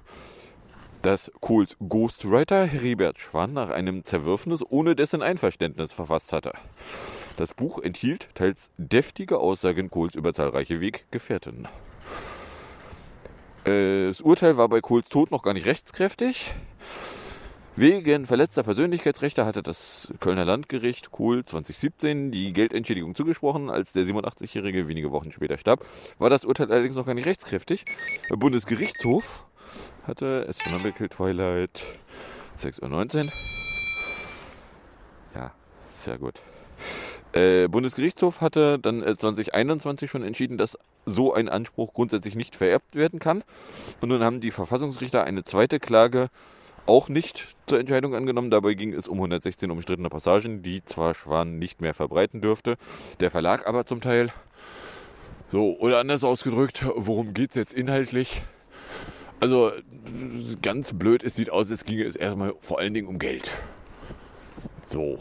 das 1.01 1.31
Kohls 1.39 1.77
Ghostwriter 1.79 2.65
Heribert 2.65 3.19
Schwann 3.19 3.53
nach 3.53 3.69
einem 3.69 4.03
Zerwürfnis 4.03 4.65
ohne 4.67 4.95
dessen 4.95 5.21
Einverständnis 5.21 5.93
verfasst 5.93 6.33
hatte. 6.33 6.53
Das 7.37 7.53
Buch 7.53 7.79
enthielt 7.79 8.29
teils 8.35 8.71
deftige 8.77 9.37
Aussagen 9.37 9.89
Kohls 9.89 10.15
über 10.15 10.33
zahlreiche 10.33 10.81
Weggefährten. 10.81 11.69
Äh, 13.69 14.07
Das 14.07 14.21
Urteil 14.21 14.57
war 14.57 14.67
bei 14.67 14.81
Kohls 14.81 15.09
Tod 15.09 15.31
noch 15.31 15.43
gar 15.43 15.53
nicht 15.53 15.67
rechtskräftig. 15.67 16.53
Wegen 17.75 18.25
verletzter 18.25 18.63
Persönlichkeitsrechte 18.63 19.45
hatte 19.45 19.63
das 19.63 20.11
Kölner 20.19 20.43
Landgericht 20.43 21.11
Kohl 21.11 21.45
2017 21.45 22.31
die 22.31 22.51
Geldentschädigung 22.51 23.15
zugesprochen. 23.15 23.69
Als 23.69 23.93
der 23.93 24.03
87-Jährige 24.03 24.87
wenige 24.87 25.11
Wochen 25.11 25.31
später 25.31 25.57
starb, 25.57 25.85
war 26.17 26.29
das 26.29 26.43
Urteil 26.43 26.71
allerdings 26.71 26.95
noch 26.95 27.05
gar 27.05 27.13
nicht 27.13 27.27
rechtskräftig. 27.27 27.85
Der 28.29 28.35
Bundesgerichtshof 28.35 29.45
hatte 30.05 30.45
Astronomical 30.49 31.07
Twilight 31.07 31.83
6.19 32.57 33.25
Uhr. 33.25 33.31
Ja, 35.35 35.51
sehr 35.87 36.17
gut. 36.17 36.41
Äh, 37.33 37.67
Bundesgerichtshof 37.67 38.41
hatte 38.41 38.79
dann 38.79 39.03
äh, 39.03 39.15
2021 39.15 40.09
schon 40.09 40.23
entschieden, 40.23 40.57
dass 40.57 40.77
so 41.05 41.33
ein 41.33 41.47
Anspruch 41.47 41.93
grundsätzlich 41.93 42.35
nicht 42.35 42.55
vererbt 42.55 42.95
werden 42.95 43.19
kann. 43.19 43.43
Und 44.01 44.09
nun 44.09 44.23
haben 44.23 44.39
die 44.39 44.51
Verfassungsrichter 44.51 45.23
eine 45.23 45.43
zweite 45.43 45.79
Klage 45.79 46.29
auch 46.87 47.07
nicht 47.07 47.53
zur 47.67 47.79
Entscheidung 47.79 48.15
angenommen. 48.15 48.49
Dabei 48.49 48.73
ging 48.73 48.93
es 48.93 49.07
um 49.07 49.17
116 49.17 49.69
umstrittene 49.69 50.09
Passagen, 50.09 50.63
die 50.63 50.83
zwar 50.83 51.13
Schwan 51.13 51.59
nicht 51.59 51.81
mehr 51.81 51.93
verbreiten 51.93 52.41
dürfte, 52.41 52.77
der 53.19 53.29
Verlag 53.29 53.67
aber 53.67 53.85
zum 53.85 54.01
Teil. 54.01 54.31
So, 55.51 55.77
oder 55.79 55.99
anders 55.99 56.23
ausgedrückt, 56.23 56.83
worum 56.95 57.33
geht 57.33 57.51
es 57.51 57.55
jetzt 57.55 57.73
inhaltlich? 57.73 58.41
Also, 59.39 59.71
ganz 60.61 60.93
blöd, 60.93 61.23
es 61.23 61.35
sieht 61.35 61.49
aus, 61.49 61.71
als 61.71 61.85
ginge 61.85 62.03
es 62.03 62.15
erstmal 62.15 62.53
vor 62.59 62.79
allen 62.79 62.93
Dingen 62.93 63.07
um 63.07 63.19
Geld. 63.19 63.51
So. 64.87 65.19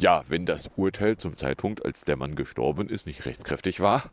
Ja, 0.00 0.22
wenn 0.28 0.46
das 0.46 0.70
Urteil 0.76 1.18
zum 1.18 1.36
Zeitpunkt, 1.36 1.84
als 1.84 2.04
der 2.04 2.16
Mann 2.16 2.34
gestorben 2.34 2.88
ist, 2.88 3.06
nicht 3.06 3.26
rechtskräftig 3.26 3.80
war, 3.80 4.10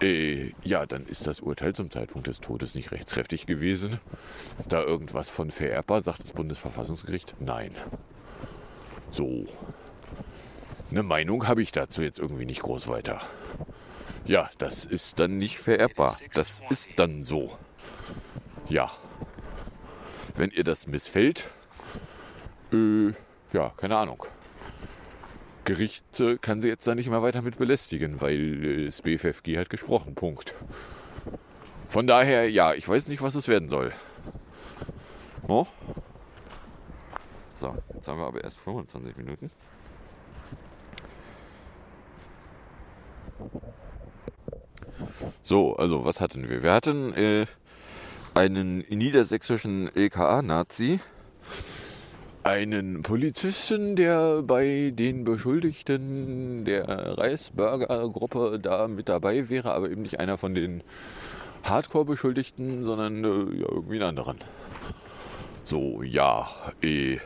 äh, 0.00 0.50
ja, 0.64 0.84
dann 0.84 1.06
ist 1.06 1.28
das 1.28 1.38
Urteil 1.38 1.76
zum 1.76 1.92
Zeitpunkt 1.92 2.26
des 2.26 2.40
Todes 2.40 2.74
nicht 2.74 2.90
rechtskräftig 2.90 3.46
gewesen. 3.46 4.00
Ist 4.58 4.72
da 4.72 4.82
irgendwas 4.82 5.28
von 5.28 5.52
vererbbar, 5.52 6.00
sagt 6.00 6.24
das 6.24 6.32
Bundesverfassungsgericht? 6.32 7.36
Nein. 7.38 7.70
So. 9.12 9.46
Eine 10.90 11.04
Meinung 11.04 11.46
habe 11.46 11.62
ich 11.62 11.70
dazu 11.70 12.02
jetzt 12.02 12.18
irgendwie 12.18 12.44
nicht 12.44 12.62
groß 12.62 12.88
weiter. 12.88 13.20
Ja, 14.24 14.50
das 14.58 14.84
ist 14.84 15.20
dann 15.20 15.36
nicht 15.36 15.60
vererbbar. 15.60 16.18
Das 16.34 16.64
ist 16.68 16.94
dann 16.96 17.22
so. 17.22 17.56
Ja. 18.68 18.90
Wenn 20.34 20.50
ihr 20.50 20.64
das 20.64 20.88
missfällt, 20.88 21.44
äh, 22.72 23.12
ja, 23.52 23.72
keine 23.76 23.96
Ahnung. 23.96 24.24
Gericht 25.64 26.20
äh, 26.20 26.38
kann 26.38 26.60
sie 26.60 26.68
jetzt 26.68 26.86
da 26.86 26.94
nicht 26.94 27.08
mehr 27.08 27.22
weiter 27.22 27.42
mit 27.42 27.56
belästigen, 27.56 28.20
weil 28.20 28.64
äh, 28.64 28.86
das 28.86 29.02
BFFG 29.02 29.58
hat 29.58 29.70
gesprochen. 29.70 30.14
Punkt. 30.14 30.54
Von 31.88 32.06
daher, 32.06 32.50
ja, 32.50 32.74
ich 32.74 32.88
weiß 32.88 33.08
nicht, 33.08 33.22
was 33.22 33.34
es 33.34 33.48
werden 33.48 33.68
soll. 33.68 33.92
Oh? 35.46 35.66
So, 37.52 37.76
jetzt 37.94 38.08
haben 38.08 38.18
wir 38.18 38.26
aber 38.26 38.42
erst 38.42 38.58
25 38.60 39.16
Minuten. 39.16 39.50
So, 45.42 45.76
also 45.76 46.04
was 46.04 46.20
hatten 46.20 46.48
wir? 46.48 46.62
Wir 46.62 46.72
hatten 46.72 47.12
äh, 47.14 47.46
einen 48.34 48.78
niedersächsischen 48.78 49.94
LKA-Nazi, 49.94 51.00
einen 52.44 53.02
Polizisten, 53.02 53.96
der 53.96 54.42
bei 54.42 54.92
den 54.94 55.24
Beschuldigten 55.24 56.64
der 56.64 57.18
Reisburger-Gruppe 57.18 58.58
da 58.60 58.88
mit 58.88 59.08
dabei 59.08 59.48
wäre, 59.48 59.72
aber 59.72 59.90
eben 59.90 60.02
nicht 60.02 60.18
einer 60.18 60.38
von 60.38 60.54
den 60.54 60.82
Hardcore-Beschuldigten, 61.64 62.82
sondern 62.82 63.24
äh, 63.24 63.60
ja, 63.60 63.68
irgendwie 63.68 63.96
einen 63.96 64.08
anderen. 64.08 64.38
So, 65.64 66.02
ja, 66.02 66.48
eh. 66.82 67.18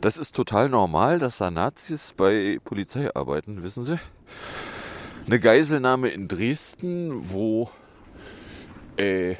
Das 0.00 0.16
ist 0.16 0.34
total 0.34 0.70
normal, 0.70 1.18
dass 1.18 1.38
da 1.38 1.50
Nazis 1.50 2.14
bei 2.16 2.58
Polizei 2.64 3.14
arbeiten, 3.14 3.62
wissen 3.62 3.84
Sie? 3.84 3.98
Eine 5.26 5.40
Geiselnahme 5.40 6.08
in 6.08 6.28
Dresden, 6.28 7.30
wo 7.30 7.68
äh, 8.96 9.34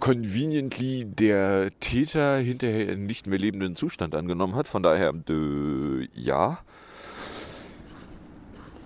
conveniently 0.00 1.04
der 1.04 1.70
Täter 1.78 2.38
hinterher 2.38 2.90
einen 2.90 3.06
nicht 3.06 3.26
mehr 3.26 3.38
lebenden 3.38 3.76
Zustand 3.76 4.14
angenommen 4.14 4.56
hat. 4.56 4.66
Von 4.66 4.82
daher, 4.82 5.12
äh, 5.28 6.08
ja. 6.14 6.58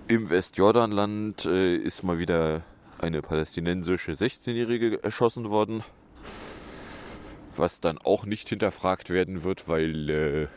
Im 0.07 0.29
Westjordanland 0.29 1.45
äh, 1.45 1.77
ist 1.77 2.03
mal 2.03 2.19
wieder 2.19 2.61
eine 2.99 3.21
palästinensische 3.21 4.11
16-Jährige 4.11 5.03
erschossen 5.03 5.49
worden. 5.49 5.83
Was 7.55 7.79
dann 7.79 7.97
auch 7.97 8.25
nicht 8.25 8.49
hinterfragt 8.49 9.09
werden 9.09 9.43
wird, 9.43 9.67
weil 9.67 10.09
äh, 10.09 10.47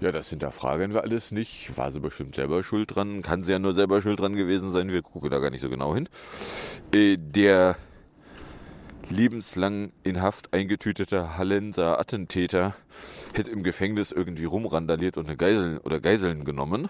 Ja, 0.00 0.12
das 0.12 0.30
hinterfragen 0.30 0.94
wir 0.94 1.02
alles 1.02 1.32
nicht. 1.32 1.76
War 1.76 1.90
sie 1.90 2.00
bestimmt 2.00 2.36
selber 2.36 2.62
schuld 2.62 2.94
dran? 2.94 3.22
Kann 3.22 3.42
sie 3.42 3.52
ja 3.52 3.58
nur 3.58 3.74
selber 3.74 4.00
schuld 4.00 4.20
dran 4.20 4.36
gewesen 4.36 4.70
sein. 4.70 4.92
Wir 4.92 5.02
gucken 5.02 5.30
da 5.30 5.38
gar 5.38 5.50
nicht 5.50 5.62
so 5.62 5.68
genau 5.68 5.94
hin. 5.94 6.08
Äh, 6.92 7.16
der 7.18 7.76
lebenslang 9.10 9.92
in 10.02 10.20
Haft 10.20 10.52
eingetütete 10.52 11.36
Hallenser 11.36 11.98
Attentäter 11.98 12.74
hätte 13.32 13.50
im 13.50 13.62
Gefängnis 13.62 14.12
irgendwie 14.12 14.44
rumrandaliert 14.44 15.16
und 15.16 15.26
eine 15.26 15.36
Geisel 15.36 15.78
oder 15.84 16.00
Geiseln 16.00 16.44
genommen. 16.44 16.88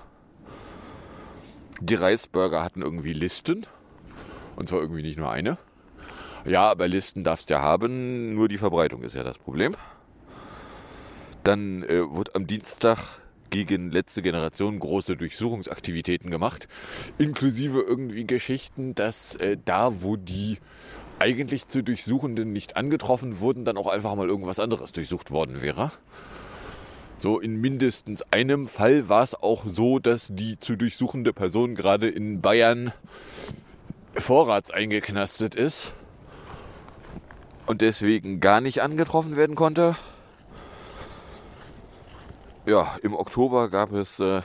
Die 1.80 1.94
Reisburger 1.94 2.62
hatten 2.62 2.82
irgendwie 2.82 3.12
Listen. 3.12 3.66
Und 4.56 4.68
zwar 4.68 4.80
irgendwie 4.80 5.02
nicht 5.02 5.18
nur 5.18 5.30
eine. 5.30 5.58
Ja, 6.46 6.70
aber 6.70 6.88
Listen 6.88 7.24
darfst 7.24 7.50
du 7.50 7.54
ja 7.54 7.60
haben, 7.60 8.34
nur 8.34 8.48
die 8.48 8.58
Verbreitung 8.58 9.02
ist 9.02 9.14
ja 9.14 9.22
das 9.22 9.38
Problem. 9.38 9.74
Dann 11.42 11.82
äh, 11.82 12.08
wurde 12.08 12.34
am 12.34 12.46
Dienstag 12.46 12.98
gegen 13.50 13.90
letzte 13.90 14.22
Generation 14.22 14.78
große 14.78 15.16
Durchsuchungsaktivitäten 15.16 16.30
gemacht, 16.30 16.68
inklusive 17.18 17.80
irgendwie 17.80 18.26
Geschichten, 18.26 18.94
dass 18.94 19.34
äh, 19.36 19.56
da, 19.64 20.02
wo 20.02 20.16
die 20.16 20.58
eigentlich 21.18 21.68
zu 21.68 21.82
Durchsuchenden 21.82 22.52
nicht 22.52 22.76
angetroffen 22.76 23.40
wurden, 23.40 23.64
dann 23.64 23.76
auch 23.76 23.86
einfach 23.86 24.14
mal 24.14 24.28
irgendwas 24.28 24.60
anderes 24.60 24.92
durchsucht 24.92 25.30
worden 25.30 25.62
wäre. 25.62 25.90
So 27.18 27.40
in 27.40 27.56
mindestens 27.56 28.22
einem 28.30 28.68
Fall 28.68 29.08
war 29.08 29.22
es 29.22 29.34
auch 29.34 29.64
so, 29.66 29.98
dass 29.98 30.28
die 30.30 30.60
zu 30.60 30.76
durchsuchende 30.76 31.32
Person 31.32 31.74
gerade 31.74 32.08
in 32.08 32.42
Bayern 32.42 32.92
vorrats 34.14 34.70
eingeknastet 34.70 35.54
ist 35.54 35.92
und 37.66 37.80
deswegen 37.80 38.40
gar 38.40 38.60
nicht 38.60 38.82
angetroffen 38.82 39.36
werden 39.36 39.56
konnte. 39.56 39.96
Ja, 42.66 42.96
im 43.02 43.14
Oktober 43.14 43.70
gab 43.70 43.92
es 43.92 44.20
äh, 44.20 44.42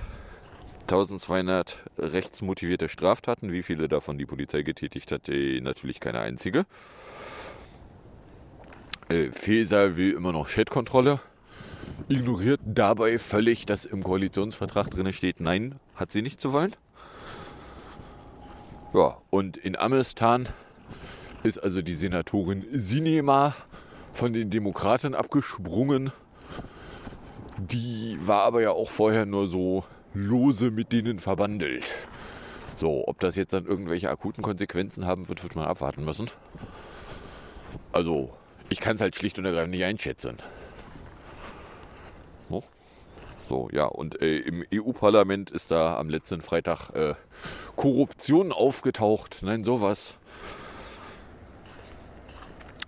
1200 0.91 1.83
rechtsmotivierte 1.97 2.89
Straftaten. 2.89 3.51
Wie 3.51 3.63
viele 3.63 3.87
davon 3.87 4.17
die 4.17 4.25
Polizei 4.25 4.61
getätigt 4.61 5.11
hat, 5.11 5.29
äh, 5.29 5.61
natürlich 5.61 6.01
keine 6.01 6.19
einzige. 6.19 6.65
Äh, 9.07 9.31
Feser 9.31 9.95
will 9.95 10.11
immer 10.11 10.33
noch 10.33 10.49
Chatkontrolle. 10.49 11.19
Ignoriert 12.09 12.59
dabei 12.65 13.19
völlig, 13.19 13.65
dass 13.65 13.85
im 13.85 14.03
Koalitionsvertrag 14.03 14.91
drin 14.91 15.13
steht, 15.13 15.39
nein, 15.39 15.79
hat 15.95 16.11
sie 16.11 16.21
nicht 16.21 16.41
zu 16.41 16.51
wollen. 16.51 16.73
Ja, 18.93 19.17
und 19.29 19.55
in 19.55 19.77
Amestan 19.77 20.49
ist 21.43 21.57
also 21.57 21.81
die 21.81 21.95
Senatorin 21.95 22.65
Sinema 22.71 23.55
von 24.13 24.33
den 24.33 24.49
Demokraten 24.49 25.15
abgesprungen. 25.15 26.11
Die 27.57 28.17
war 28.19 28.43
aber 28.43 28.61
ja 28.61 28.71
auch 28.71 28.89
vorher 28.89 29.25
nur 29.25 29.47
so 29.47 29.85
lose 30.13 30.71
mit 30.71 30.91
denen 30.91 31.19
verbandelt. 31.19 31.93
So, 32.75 33.07
ob 33.07 33.19
das 33.19 33.35
jetzt 33.35 33.53
dann 33.53 33.65
irgendwelche 33.65 34.09
akuten 34.09 34.43
Konsequenzen 34.43 35.05
haben 35.05 35.27
wird, 35.29 35.43
wird 35.43 35.55
man 35.55 35.65
abwarten 35.65 36.03
müssen. 36.03 36.29
Also, 37.91 38.33
ich 38.69 38.79
kann 38.79 38.95
es 38.95 39.01
halt 39.01 39.15
schlicht 39.15 39.37
und 39.37 39.45
ergreifend 39.45 39.71
nicht 39.71 39.83
einschätzen. 39.83 40.37
So, 42.49 42.63
so 43.47 43.69
ja, 43.71 43.85
und 43.85 44.21
äh, 44.21 44.37
im 44.39 44.65
EU-Parlament 44.73 45.51
ist 45.51 45.71
da 45.71 45.97
am 45.97 46.09
letzten 46.09 46.41
Freitag 46.41 46.89
äh, 46.91 47.13
Korruption 47.75 48.51
aufgetaucht. 48.51 49.39
Nein, 49.41 49.63
sowas. 49.63 50.15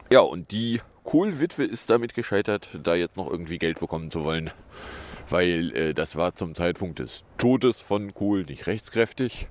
Ja, 0.09 0.21
und 0.21 0.51
die 0.51 0.79
Kohl-Witwe 1.03 1.63
ist 1.63 1.89
damit 1.89 2.13
gescheitert, 2.13 2.69
da 2.81 2.95
jetzt 2.95 3.17
noch 3.17 3.29
irgendwie 3.29 3.57
Geld 3.57 3.79
bekommen 3.79 4.09
zu 4.09 4.23
wollen. 4.23 4.51
Weil 5.29 5.75
äh, 5.75 5.93
das 5.93 6.15
war 6.15 6.36
zum 6.36 6.55
Zeitpunkt 6.55 6.99
des 6.99 7.25
Todes 7.38 7.79
von 7.79 8.13
Kohl 8.13 8.43
nicht 8.43 8.67
rechtskräftig. 8.67 9.47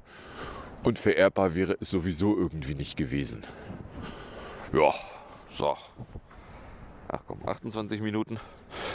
Und 0.82 0.98
vererbbar 0.98 1.54
wäre 1.54 1.76
es 1.80 1.90
sowieso 1.90 2.36
irgendwie 2.36 2.74
nicht 2.74 2.96
gewesen. 2.96 3.42
Ja, 4.72 4.92
so. 5.50 5.76
Ach 7.08 7.20
komm, 7.26 7.46
28 7.46 8.00
Minuten. 8.00 8.38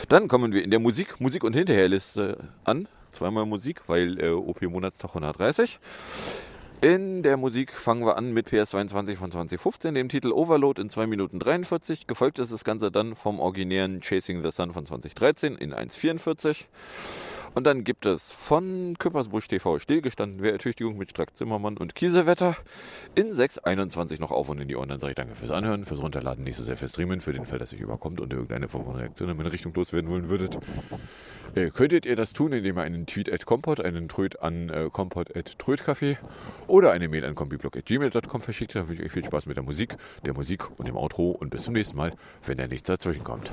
Dann 0.09 0.27
kommen 0.27 0.51
wir 0.51 0.63
in 0.63 0.71
der 0.71 0.79
Musik, 0.79 1.21
Musik 1.21 1.43
und 1.43 1.53
Hinterherliste 1.53 2.49
an. 2.63 2.87
Zweimal 3.09 3.45
Musik, 3.45 3.81
weil 3.87 4.19
äh, 4.19 4.29
OP 4.31 4.61
Monatstag 4.63 5.09
130. 5.11 5.79
In 6.79 7.23
der 7.23 7.37
Musik 7.37 7.71
fangen 7.73 8.05
wir 8.05 8.17
an 8.17 8.33
mit 8.33 8.49
PS22 8.49 9.15
von 9.15 9.31
2015, 9.31 9.95
dem 9.95 10.09
Titel 10.09 10.31
Overload 10.31 10.79
in 10.79 10.89
2 10.89 11.07
Minuten 11.07 11.39
43. 11.39 12.05
Gefolgt 12.05 12.37
ist 12.37 12.51
das 12.51 12.63
Ganze 12.63 12.91
dann 12.91 13.15
vom 13.15 13.39
originären 13.39 13.99
Chasing 14.01 14.43
the 14.43 14.51
Sun 14.51 14.73
von 14.73 14.85
2013 14.85 15.55
in 15.55 15.73
1,44. 15.73 16.65
Und 17.57 17.63
dann 17.63 17.83
gibt 17.83 18.05
es 18.05 18.31
von 18.31 18.95
Küppersbusch 18.99 19.47
TV 19.47 19.79
stillgestanden 19.79 20.43
Wehrertüchtigung 20.43 20.95
mit 20.95 21.09
Strack 21.09 21.35
Zimmermann 21.35 21.75
und 21.77 21.95
Kiesewetter 21.95 22.55
in 23.15 23.31
6.21 23.31 24.19
noch 24.19 24.29
auf 24.29 24.49
und 24.49 24.61
in 24.61 24.67
die 24.67 24.75
Ohren. 24.75 24.89
Dann 24.89 24.99
sage 24.99 25.13
ich 25.13 25.15
danke 25.15 25.33
fürs 25.33 25.49
Anhören, 25.49 25.83
fürs 25.83 25.99
Runterladen, 25.99 26.43
nicht 26.43 26.55
so 26.55 26.63
sehr 26.63 26.77
fürs 26.77 26.91
Streamen, 26.91 27.19
für 27.19 27.33
den 27.33 27.47
Fall, 27.47 27.57
dass 27.57 27.73
ihr 27.73 27.79
überkommt 27.79 28.21
und 28.21 28.31
irgendeine 28.31 28.67
Form 28.67 28.85
von 28.85 28.97
Reaktion 28.97 29.27
in 29.29 29.37
meine 29.37 29.51
Richtung 29.51 29.73
loswerden 29.73 30.07
wollen 30.07 30.29
würdet. 30.29 30.59
Äh, 31.55 31.71
könntet 31.71 32.05
ihr 32.05 32.15
das 32.15 32.33
tun, 32.33 32.53
indem 32.53 32.77
ihr 32.77 32.83
einen 32.83 33.07
Tweet 33.07 33.33
at 33.33 33.47
Compot, 33.47 33.81
einen 33.81 34.07
Tröd 34.07 34.39
an 34.39 34.69
äh, 34.69 34.91
compot 34.91 35.35
at 35.35 35.55
Trödcafé 35.59 36.17
oder 36.67 36.91
eine 36.91 37.07
Mail 37.07 37.25
an 37.25 37.33
combiblog 37.33 37.75
at 37.75 37.85
gmail.com 37.87 38.39
verschickt. 38.39 38.75
Dann 38.75 38.87
wünsche 38.87 39.01
ich 39.01 39.07
euch 39.07 39.13
viel 39.13 39.25
Spaß 39.25 39.47
mit 39.47 39.57
der 39.57 39.63
Musik, 39.63 39.97
der 40.27 40.35
Musik 40.35 40.69
und 40.77 40.87
dem 40.87 40.95
Outro 40.95 41.31
und 41.31 41.49
bis 41.49 41.63
zum 41.63 41.73
nächsten 41.73 41.97
Mal, 41.97 42.13
wenn 42.45 42.59
da 42.59 42.67
nichts 42.67 42.85
dazwischen 42.85 43.23
kommt. 43.23 43.49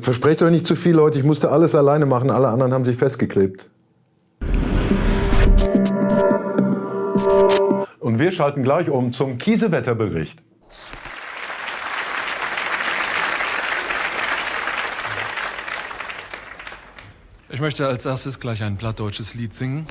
Versprecht 0.00 0.42
euch 0.42 0.50
nicht 0.50 0.66
zu 0.66 0.76
viel, 0.76 0.94
Leute. 0.94 1.18
Ich 1.18 1.24
musste 1.24 1.50
alles 1.50 1.74
alleine 1.74 2.06
machen. 2.06 2.30
Alle 2.30 2.48
anderen 2.48 2.72
haben 2.72 2.84
sich 2.84 2.96
festgeklebt. 2.96 3.68
Und 7.98 8.18
wir 8.18 8.32
schalten 8.32 8.62
gleich 8.62 8.90
um 8.90 9.12
zum 9.12 9.38
Kiesewetterbericht. 9.38 10.42
Ich 17.52 17.60
möchte 17.60 17.86
als 17.86 18.06
erstes 18.06 18.40
gleich 18.40 18.62
ein 18.62 18.76
plattdeutsches 18.76 19.34
Lied 19.34 19.54
singen. 19.54 19.86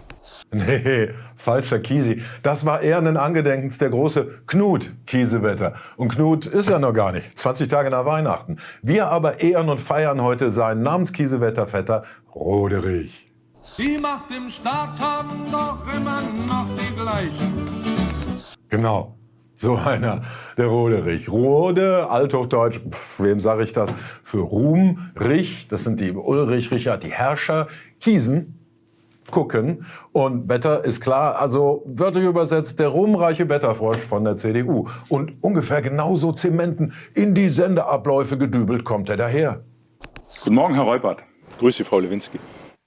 Nee, 0.52 1.10
falscher 1.36 1.80
Kiesi. 1.80 2.24
Das 2.42 2.66
war 2.66 2.82
eher 2.82 2.98
ein 2.98 3.18
Angedenkens 3.18 3.78
der 3.78 3.90
große 3.90 4.42
Knut 4.48 4.92
Kiesewetter. 5.06 5.76
Und 5.96 6.10
Knut 6.10 6.48
ist 6.48 6.70
ja 6.70 6.80
noch 6.80 6.94
gar 6.94 7.12
nicht. 7.12 7.38
20 7.38 7.68
Tage 7.68 7.92
nach 7.92 8.06
Weihnachten. 8.06 8.58
Wir 8.82 9.08
aber 9.10 9.42
ehren 9.42 9.70
und 9.70 9.80
feiern 9.80 10.22
heute 10.22 10.50
seinen 10.50 10.82
Namenskiesewetter-Vetter 10.82 12.04
Roderich. 12.34 13.30
Die 13.78 14.00
Macht 14.00 14.32
im 14.36 14.50
Staat 14.50 15.00
haben 15.00 15.52
doch 15.52 15.86
immer 15.96 16.22
noch 16.48 16.68
die 16.76 16.96
gleichen. 16.96 17.66
Genau. 18.70 19.16
So 19.56 19.76
einer, 19.76 20.22
der 20.58 20.68
Roderich. 20.68 21.30
Rode, 21.30 22.10
althochdeutsch, 22.10 22.80
pf, 22.90 23.20
wem 23.20 23.42
sage 23.42 23.64
ich 23.64 23.74
das? 23.74 23.92
Für 24.24 24.40
Ruhm, 24.40 25.12
Rich, 25.20 25.68
das 25.68 25.84
sind 25.84 26.00
die 26.00 26.12
Ulrich, 26.12 26.72
Richard, 26.72 27.04
die 27.04 27.12
Herrscher. 27.12 27.68
Kiesen, 28.00 28.59
gucken. 29.32 29.86
Und 30.12 30.48
Better 30.48 30.84
ist 30.84 31.02
klar, 31.02 31.40
also 31.40 31.84
wörtlich 31.86 32.24
übersetzt, 32.24 32.80
der 32.80 32.90
ruhmreiche 32.90 33.50
Wetterfrosch 33.50 33.98
von 34.00 34.24
der 34.24 34.36
CDU. 34.36 34.88
Und 35.10 35.38
ungefähr 35.42 35.82
genauso 35.82 36.32
Zementen 36.32 36.94
in 37.16 37.36
die 37.36 37.50
Sendeabläufe 37.50 38.38
gedübelt 38.38 38.84
kommt 38.84 39.10
er 39.10 39.18
daher. 39.18 39.64
Guten 40.44 40.56
Morgen, 40.56 40.76
Herr 40.76 40.84
Reupert. 40.84 41.26
Grüße 41.58 41.78
Sie, 41.78 41.84
Frau 41.84 42.00
Lewinsky. 42.00 42.40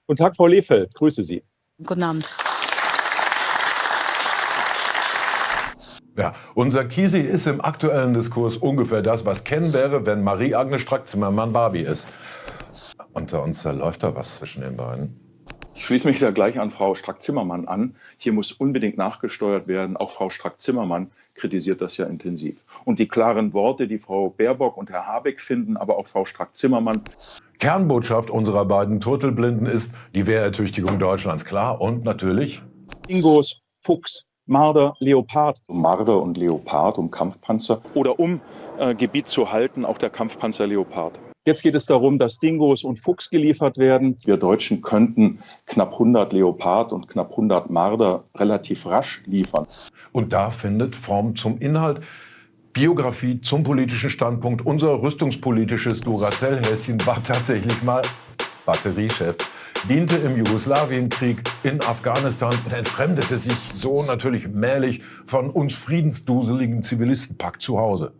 Guten 0.07 0.17
Tag, 0.17 0.35
Frau 0.35 0.47
Lehfeld. 0.47 0.93
Grüße 0.95 1.23
Sie. 1.23 1.43
Guten 1.85 2.03
Abend. 2.03 2.29
Ja, 6.15 6.33
unser 6.53 6.85
Kisi 6.85 7.19
ist 7.19 7.47
im 7.47 7.59
aktuellen 7.59 8.13
Diskurs 8.13 8.57
ungefähr 8.57 9.01
das, 9.01 9.25
was 9.25 9.43
Ken 9.43 9.73
wäre, 9.73 10.05
wenn 10.05 10.23
Marie-Agnes 10.23 10.81
Strack-Zimmermann 10.81 11.53
Barbie 11.53 11.81
ist. 11.81 12.07
Unter 13.13 13.41
uns 13.41 13.63
da 13.63 13.71
läuft 13.71 14.03
da 14.03 14.15
was 14.15 14.35
zwischen 14.35 14.61
den 14.61 14.77
beiden. 14.77 15.22
Ich 15.75 15.85
schließe 15.85 16.07
mich 16.07 16.19
da 16.19 16.31
gleich 16.31 16.59
an 16.59 16.69
Frau 16.69 16.95
Strack-Zimmermann 16.95 17.67
an. 17.67 17.95
Hier 18.17 18.31
muss 18.31 18.51
unbedingt 18.51 18.97
nachgesteuert 18.97 19.67
werden. 19.67 19.97
Auch 19.97 20.11
Frau 20.11 20.29
Strack-Zimmermann 20.29 21.11
kritisiert 21.33 21.81
das 21.81 21.97
ja 21.97 22.05
intensiv. 22.05 22.63
Und 22.85 22.99
die 22.99 23.07
klaren 23.07 23.53
Worte, 23.53 23.87
die 23.87 23.97
Frau 23.97 24.29
Baerbock 24.29 24.77
und 24.77 24.89
Herr 24.89 25.07
Habeck 25.07 25.41
finden, 25.41 25.75
aber 25.75 25.97
auch 25.97 26.07
Frau 26.07 26.25
Strack-Zimmermann. 26.25 27.01
Kernbotschaft 27.59 28.29
unserer 28.29 28.65
beiden 28.65 29.01
Turtelblinden 29.01 29.65
ist 29.65 29.93
die 30.13 30.27
Wehrertüchtigung 30.27 30.99
Deutschlands, 30.99 31.43
klar. 31.43 31.81
Und 31.81 32.03
natürlich 32.03 32.61
Ingos, 33.07 33.61
Fuchs, 33.79 34.25
Marder, 34.45 34.95
Leopard. 34.99 35.59
Marder 35.67 36.21
und 36.21 36.37
Leopard 36.37 36.97
um 36.97 37.09
Kampfpanzer 37.09 37.81
oder 37.93 38.19
um 38.19 38.41
äh, 38.77 38.93
Gebiet 38.93 39.27
zu 39.27 39.51
halten, 39.51 39.85
auch 39.85 39.97
der 39.97 40.09
Kampfpanzer 40.09 40.67
Leopard. 40.67 41.19
Jetzt 41.45 41.61
geht 41.61 41.75
es 41.75 41.85
darum, 41.85 42.17
dass 42.19 42.39
Dingos 42.39 42.85
und 42.85 43.01
Fuchs 43.01 43.29
geliefert 43.29 43.77
werden. 43.77 44.15
Wir 44.23 44.37
Deutschen 44.37 44.81
könnten 44.81 45.39
knapp 45.65 45.91
100 45.91 46.31
Leopard 46.31 46.93
und 46.93 47.09
knapp 47.09 47.31
100 47.31 47.69
Marder 47.69 48.23
relativ 48.33 48.85
rasch 48.85 49.21
liefern. 49.25 49.67
Und 50.13 50.31
da 50.31 50.51
findet 50.51 50.95
Form 50.95 51.35
zum 51.35 51.59
Inhalt. 51.59 51.99
Biografie 52.71 53.41
zum 53.41 53.63
politischen 53.63 54.09
Standpunkt. 54.09 54.65
Unser 54.65 55.01
rüstungspolitisches 55.01 55.99
Duracell-Häschen 55.99 57.05
war 57.05 57.21
tatsächlich 57.21 57.83
mal 57.83 58.01
Batteriechef, 58.65 59.35
diente 59.89 60.15
im 60.15 60.37
Jugoslawienkrieg 60.37 61.43
in 61.63 61.81
Afghanistan 61.81 62.53
und 62.63 62.71
entfremdete 62.73 63.37
sich 63.37 63.57
so 63.75 64.01
natürlich 64.01 64.47
mählich 64.47 65.01
von 65.25 65.49
uns 65.49 65.75
friedensduseligen 65.75 66.83
Zivilistenpack 66.83 67.59
zu 67.59 67.77
Hause. 67.77 68.13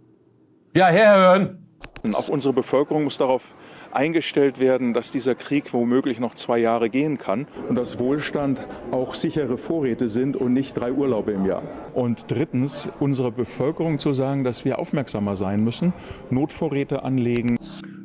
Ja, 0.75 0.87
herhören! 0.87 1.62
Auch 2.11 2.27
unsere 2.27 2.53
Bevölkerung 2.53 3.05
muss 3.05 3.17
darauf 3.17 3.55
eingestellt 3.91 4.59
werden, 4.59 4.93
dass 4.93 5.13
dieser 5.13 5.35
Krieg 5.35 5.73
womöglich 5.73 6.19
noch 6.19 6.33
zwei 6.33 6.57
Jahre 6.57 6.89
gehen 6.89 7.17
kann. 7.17 7.47
Und 7.69 7.77
dass 7.77 7.97
Wohlstand 7.97 8.61
auch 8.91 9.13
sichere 9.13 9.57
Vorräte 9.57 10.09
sind 10.09 10.35
und 10.35 10.53
nicht 10.53 10.73
drei 10.73 10.91
Urlaube 10.91 11.31
im 11.31 11.45
Jahr. 11.45 11.63
Und 11.93 12.25
drittens, 12.29 12.91
unserer 12.99 13.31
Bevölkerung 13.31 13.99
zu 13.99 14.11
sagen, 14.11 14.43
dass 14.43 14.65
wir 14.65 14.79
aufmerksamer 14.79 15.37
sein 15.37 15.63
müssen, 15.63 15.93
Notvorräte 16.29 17.03
anlegen. 17.03 17.57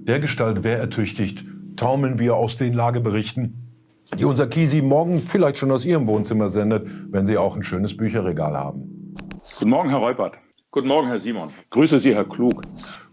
Der 0.03 0.20
Gestalt 0.20 0.62
wer 0.62 0.78
ertüchtigt, 0.78 1.44
taumeln 1.76 2.18
wir 2.18 2.36
aus 2.36 2.57
den 2.57 2.74
Lageberichten, 2.74 3.68
die 4.16 4.24
unser 4.24 4.46
Kisi 4.46 4.80
morgen 4.80 5.20
vielleicht 5.20 5.59
schon 5.59 5.70
aus 5.70 5.84
Ihrem 5.84 6.07
Wohnzimmer 6.07 6.51
sendet, 6.51 6.88
wenn 7.11 7.26
Sie 7.26 7.36
auch 7.36 7.57
ein 7.57 7.62
schönes 7.62 7.96
Bücherregal 7.96 8.57
haben. 8.57 9.14
Guten 9.59 9.70
Morgen, 9.70 9.90
Herr 9.90 9.99
Reupert. 9.99 10.40
Guten 10.70 10.88
Morgen, 10.88 11.08
Herr 11.08 11.18
Simon. 11.18 11.54
Grüße 11.70 11.98
Sie, 11.98 12.14
Herr 12.14 12.26
Klug. 12.26 12.60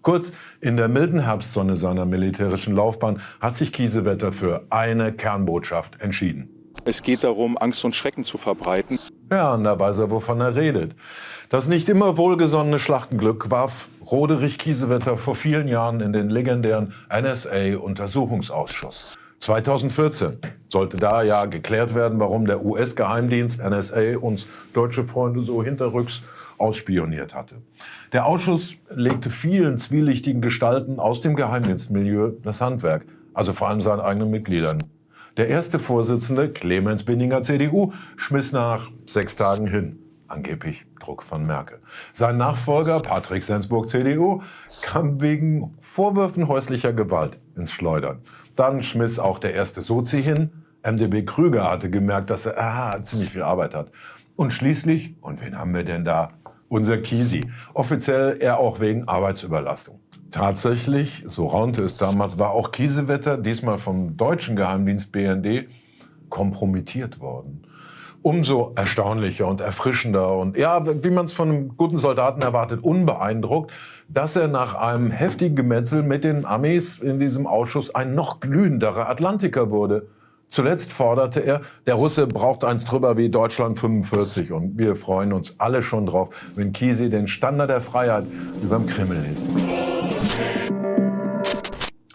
Kurz, 0.01 0.33
in 0.59 0.75
der 0.75 0.89
milden 0.89 1.21
Herbstsonne 1.21 1.77
seiner 1.77 2.05
militärischen 2.05 2.75
Laufbahn 2.75 3.21
hat 3.39 3.55
sich 3.55 3.71
Kiesewetter 3.71 4.33
für 4.33 4.65
eine 4.71 5.13
Kernbotschaft 5.13 6.01
entschieden. 6.01 6.49
Es 6.83 7.01
geht 7.01 7.23
darum, 7.23 7.57
Angst 7.57 7.85
und 7.85 7.95
Schrecken 7.95 8.25
zu 8.25 8.37
verbreiten. 8.37 8.99
Ja, 9.31 9.53
und 9.53 9.63
da 9.63 9.79
weiß 9.79 9.99
er, 9.99 10.11
wovon 10.11 10.41
er 10.41 10.57
redet. 10.57 10.95
Das 11.49 11.69
nicht 11.69 11.87
immer 11.87 12.17
wohlgesonnene 12.17 12.77
Schlachtenglück 12.77 13.49
warf 13.49 13.87
Roderich 14.11 14.59
Kiesewetter 14.59 15.15
vor 15.15 15.35
vielen 15.35 15.69
Jahren 15.69 16.01
in 16.01 16.11
den 16.11 16.29
legendären 16.29 16.93
NSA-Untersuchungsausschuss. 17.09 19.15
2014 19.39 20.39
sollte 20.67 20.97
da 20.97 21.23
ja 21.23 21.45
geklärt 21.45 21.95
werden, 21.95 22.19
warum 22.19 22.47
der 22.47 22.65
US-Geheimdienst 22.65 23.63
NSA 23.63 24.17
uns 24.17 24.45
deutsche 24.73 25.05
Freunde 25.05 25.43
so 25.43 25.63
hinterrücks 25.63 26.21
ausspioniert 26.57 27.35
hatte. 27.35 27.57
Der 28.13 28.25
Ausschuss 28.25 28.75
legte 28.89 29.29
vielen 29.29 29.77
zwielichtigen 29.77 30.41
Gestalten 30.41 30.99
aus 30.99 31.21
dem 31.21 31.35
Geheimdienstmilieu 31.35 32.31
das 32.43 32.61
Handwerk, 32.61 33.05
also 33.33 33.53
vor 33.53 33.69
allem 33.69 33.81
seinen 33.81 34.01
eigenen 34.01 34.31
Mitgliedern. 34.31 34.83
Der 35.37 35.49
erste 35.49 35.79
Vorsitzende, 35.79 36.49
Clemens 36.49 37.03
Binninger 37.03 37.41
CDU, 37.41 37.91
schmiss 38.15 38.53
nach 38.53 38.89
sechs 39.05 39.35
Tagen 39.35 39.67
hin. 39.67 39.99
Angeblich 40.27 40.85
Druck 41.01 41.21
von 41.21 41.45
Merkel. 41.45 41.79
Sein 42.13 42.37
Nachfolger, 42.37 42.99
Patrick 43.01 43.43
Sensburg 43.43 43.89
CDU, 43.89 44.41
kam 44.81 45.21
wegen 45.21 45.75
Vorwürfen 45.81 46.47
häuslicher 46.47 46.93
Gewalt 46.93 47.37
ins 47.55 47.71
Schleudern. 47.71 48.21
Dann 48.55 48.81
schmiss 48.81 49.19
auch 49.19 49.37
der 49.37 49.53
erste 49.53 49.81
Sozi 49.81 50.23
hin. 50.23 50.51
MDB 50.83 51.25
Krüger 51.25 51.69
hatte 51.69 51.89
gemerkt, 51.89 52.29
dass 52.29 52.45
er 52.45 52.57
ah, 52.57 53.03
ziemlich 53.03 53.31
viel 53.31 53.43
Arbeit 53.43 53.73
hat. 53.73 53.91
Und 54.35 54.51
schließlich, 54.51 55.15
und 55.21 55.41
wen 55.41 55.57
haben 55.57 55.73
wir 55.73 55.83
denn 55.83 56.03
da? 56.03 56.31
Unser 56.67 56.97
Kisi. 56.97 57.41
Offiziell 57.73 58.37
er 58.39 58.59
auch 58.59 58.79
wegen 58.79 59.07
Arbeitsüberlastung. 59.07 59.99
Tatsächlich, 60.31 61.23
so 61.25 61.47
raunte 61.47 61.81
es 61.83 61.95
damals, 61.95 62.37
war 62.37 62.51
auch 62.51 62.71
Kiesewetter, 62.71 63.37
diesmal 63.37 63.77
vom 63.77 64.17
deutschen 64.17 64.55
Geheimdienst 64.55 65.11
BND, 65.11 65.69
kompromittiert 66.29 67.21
worden. 67.21 67.61
Umso 68.21 68.73
erstaunlicher 68.75 69.47
und 69.47 69.61
erfrischender 69.61 70.35
und 70.35 70.57
ja, 70.57 70.83
wie 71.03 71.11
man 71.11 71.25
es 71.25 71.33
von 71.33 71.49
einem 71.49 71.77
guten 71.77 71.95
Soldaten 71.95 72.41
erwartet, 72.41 72.83
unbeeindruckt, 72.83 73.71
dass 74.09 74.35
er 74.35 74.47
nach 74.47 74.73
einem 74.73 75.11
heftigen 75.11 75.55
Gemetzel 75.55 76.01
mit 76.03 76.23
den 76.23 76.43
Armees 76.43 76.97
in 76.97 77.19
diesem 77.19 77.45
Ausschuss 77.45 77.93
ein 77.93 78.15
noch 78.15 78.39
glühenderer 78.39 79.07
Atlantiker 79.07 79.69
wurde. 79.69 80.07
Zuletzt 80.47 80.93
forderte 80.93 81.41
er, 81.41 81.61
der 81.85 81.95
Russe 81.95 82.27
braucht 82.27 82.63
eins 82.63 82.85
drüber 82.85 83.17
wie 83.17 83.29
Deutschland 83.29 83.79
45 83.79 84.51
und 84.51 84.77
wir 84.77 84.95
freuen 84.95 85.33
uns 85.33 85.59
alle 85.59 85.81
schon 85.81 86.05
drauf, 86.05 86.29
wenn 86.55 86.71
Kisi 86.71 87.09
den 87.09 87.27
Standard 87.27 87.69
der 87.69 87.81
Freiheit 87.81 88.25
überm 88.61 88.85
Kreml 88.85 89.17
liest. 89.17 89.47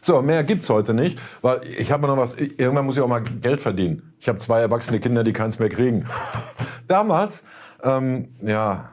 So, 0.02 0.22
mehr 0.22 0.44
gibt's 0.44 0.70
heute 0.70 0.94
nicht, 0.94 1.18
weil 1.42 1.60
ich 1.64 1.92
habe 1.92 2.06
noch 2.06 2.16
was, 2.16 2.34
irgendwann 2.34 2.86
muss 2.86 2.96
ich 2.96 3.02
auch 3.02 3.08
mal 3.08 3.22
Geld 3.22 3.60
verdienen. 3.60 4.14
Ich 4.18 4.28
habe 4.28 4.38
zwei 4.38 4.60
erwachsene 4.60 4.98
Kinder, 4.98 5.22
die 5.22 5.32
keins 5.32 5.58
mehr 5.58 5.68
kriegen. 5.68 6.06
Damals, 6.88 7.44
ähm, 7.82 8.28
ja, 8.40 8.92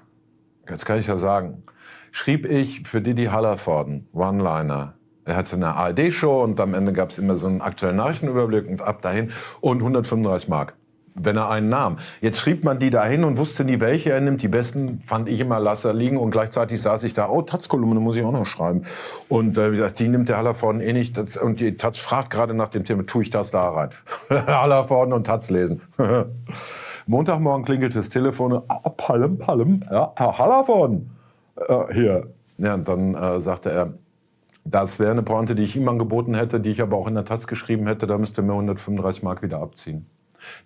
jetzt 0.69 0.85
kann 0.85 0.99
ich 0.99 1.07
ja 1.07 1.17
sagen, 1.17 1.63
schrieb 2.11 2.45
ich 2.45 2.87
für 2.87 3.01
Didi 3.01 3.25
Hallervorden 3.25 4.07
One-Liner 4.13 4.96
Er 5.27 5.35
hatte 5.35 5.55
eine 5.55 5.75
ARD-Show 5.75 6.41
und 6.41 6.59
am 6.59 6.73
Ende 6.73 6.93
gab 6.93 7.09
es 7.09 7.17
immer 7.17 7.35
so 7.35 7.47
einen 7.47 7.61
aktuellen 7.61 7.97
Nachrichtenüberblick 7.97 8.67
und 8.67 8.81
ab 8.81 9.01
dahin 9.01 9.31
und 9.61 9.79
135 9.79 10.49
Mark 10.49 10.73
wenn 11.19 11.37
er 11.37 11.49
einen 11.49 11.69
nahm. 11.69 11.97
Jetzt 12.21 12.39
schrieb 12.39 12.63
man 12.63 12.79
die 12.79 12.89
dahin 12.89 13.23
und 13.23 13.37
wusste 13.37 13.63
nie, 13.63 13.79
welche 13.79 14.11
er 14.11 14.21
nimmt. 14.21 14.41
Die 14.41 14.47
besten 14.47 15.01
fand 15.01 15.27
ich 15.27 15.39
immer 15.39 15.59
Lasser 15.59 15.93
liegen 15.93 16.17
und 16.17 16.31
gleichzeitig 16.31 16.81
saß 16.81 17.03
ich 17.03 17.13
da, 17.13 17.29
oh, 17.29 17.41
Taz-Kolumne 17.41 17.99
muss 17.99 18.17
ich 18.17 18.23
auch 18.23 18.31
noch 18.31 18.45
schreiben. 18.45 18.83
Und 19.27 19.57
äh, 19.57 19.91
die 19.97 20.07
nimmt 20.07 20.29
der 20.29 20.37
Hallervorden 20.37 20.81
eh 20.81 20.93
nicht. 20.93 21.17
Das, 21.17 21.37
und 21.37 21.59
die 21.59 21.75
Taz 21.75 21.97
fragt 21.97 22.29
gerade 22.29 22.53
nach 22.53 22.69
dem 22.69 22.85
Thema, 22.85 23.05
tue 23.05 23.23
ich 23.23 23.29
das 23.29 23.51
da 23.51 23.69
rein? 23.69 23.89
Hallervorden 24.29 25.13
und 25.13 25.25
Taz 25.25 25.49
lesen. 25.49 25.81
Montagmorgen 27.07 27.65
klingelt 27.65 27.95
das 27.95 28.09
Telefon, 28.09 28.61
ah, 28.67 28.89
Palm, 28.89 29.37
Palm, 29.37 29.83
ja, 29.89 30.11
Herr 30.15 30.37
Hallervorden, 30.37 31.09
äh, 31.67 31.93
hier. 31.93 32.27
Ja, 32.57 32.73
und 32.73 32.87
dann 32.87 33.15
äh, 33.15 33.39
sagte 33.39 33.71
er, 33.71 33.93
das 34.69 34.99
wäre 34.99 35.11
eine 35.11 35.23
Pointe, 35.23 35.55
die 35.55 35.63
ich 35.63 35.75
ihm 35.75 35.87
angeboten 35.87 36.33
hätte, 36.33 36.59
die 36.59 36.71
ich 36.71 36.81
aber 36.81 36.97
auch 36.97 37.07
in 37.07 37.15
der 37.15 37.25
Taz 37.25 37.47
geschrieben 37.47 37.87
hätte, 37.87 38.07
da 38.07 38.17
müsste 38.17 38.41
er 38.41 38.45
mir 38.45 38.53
135 38.53 39.23
Mark 39.23 39.41
wieder 39.41 39.59
abziehen. 39.59 40.05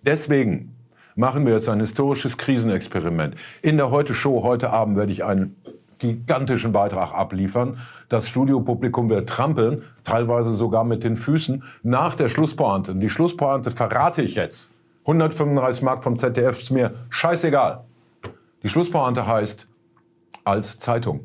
Deswegen 0.04 0.76
machen 1.14 1.46
wir 1.46 1.52
jetzt 1.52 1.68
ein 1.68 1.80
historisches 1.80 2.36
Krisenexperiment. 2.36 3.36
In 3.60 3.76
der 3.76 3.90
Heute-Show 3.90 4.42
heute 4.42 4.70
Abend 4.70 4.96
werde 4.96 5.12
ich 5.12 5.24
einen 5.24 5.56
gigantischen 5.98 6.72
Beitrag 6.72 7.12
abliefern. 7.14 7.78
Das 8.08 8.28
Studiopublikum 8.28 9.08
wird 9.08 9.28
trampeln, 9.28 9.82
teilweise 10.04 10.52
sogar 10.52 10.84
mit 10.84 11.04
den 11.04 11.16
Füßen, 11.16 11.62
nach 11.82 12.16
der 12.16 12.28
Schlusspointe. 12.28 12.92
Und 12.92 13.00
die 13.00 13.10
Schlusspointe 13.10 13.70
verrate 13.70 14.22
ich 14.22 14.34
jetzt. 14.34 14.72
135 15.02 15.82
Mark 15.82 16.02
vom 16.02 16.16
ZDF 16.16 16.60
ist 16.60 16.70
mir 16.70 16.94
scheißegal. 17.08 17.84
Die 18.62 18.68
Schlusspointe 18.68 19.26
heißt 19.26 19.66
als 20.44 20.78
Zeitung. 20.78 21.20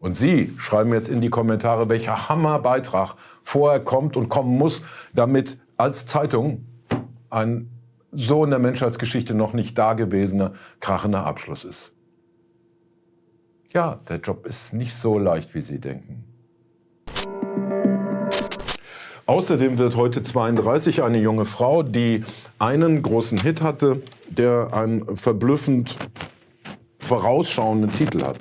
Und 0.00 0.16
Sie 0.16 0.54
schreiben 0.58 0.92
jetzt 0.92 1.08
in 1.08 1.20
die 1.20 1.30
Kommentare, 1.30 1.88
welcher 1.88 2.28
Hammerbeitrag 2.28 3.14
vorher 3.42 3.80
kommt 3.80 4.16
und 4.16 4.28
kommen 4.28 4.56
muss, 4.56 4.82
damit 5.12 5.58
als 5.76 6.06
Zeitung 6.06 6.64
ein 7.30 7.70
so 8.12 8.42
in 8.44 8.50
der 8.50 8.58
Menschheitsgeschichte 8.58 9.34
noch 9.34 9.52
nicht 9.52 9.76
dagewesener, 9.76 10.54
krachender 10.80 11.26
Abschluss 11.26 11.64
ist. 11.64 11.92
Ja, 13.72 14.00
der 14.08 14.16
Job 14.18 14.46
ist 14.46 14.72
nicht 14.72 14.94
so 14.94 15.18
leicht, 15.18 15.54
wie 15.54 15.60
Sie 15.60 15.78
denken. 15.78 16.24
Außerdem 19.26 19.76
wird 19.76 19.94
heute 19.94 20.22
32 20.22 21.02
eine 21.02 21.18
junge 21.18 21.44
Frau, 21.44 21.82
die 21.82 22.24
einen 22.58 23.02
großen 23.02 23.38
Hit 23.38 23.60
hatte, 23.60 24.02
der 24.30 24.70
einen 24.72 25.18
verblüffend 25.18 25.98
vorausschauenden 27.00 27.92
Titel 27.92 28.22
hat. 28.22 28.38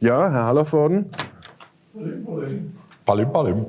Ja, 0.00 0.30
Herr 0.30 0.44
Hallervorden? 0.44 1.10
Palim, 1.92 2.24
palim. 2.24 2.72
Palim, 3.04 3.32
palim. 3.32 3.66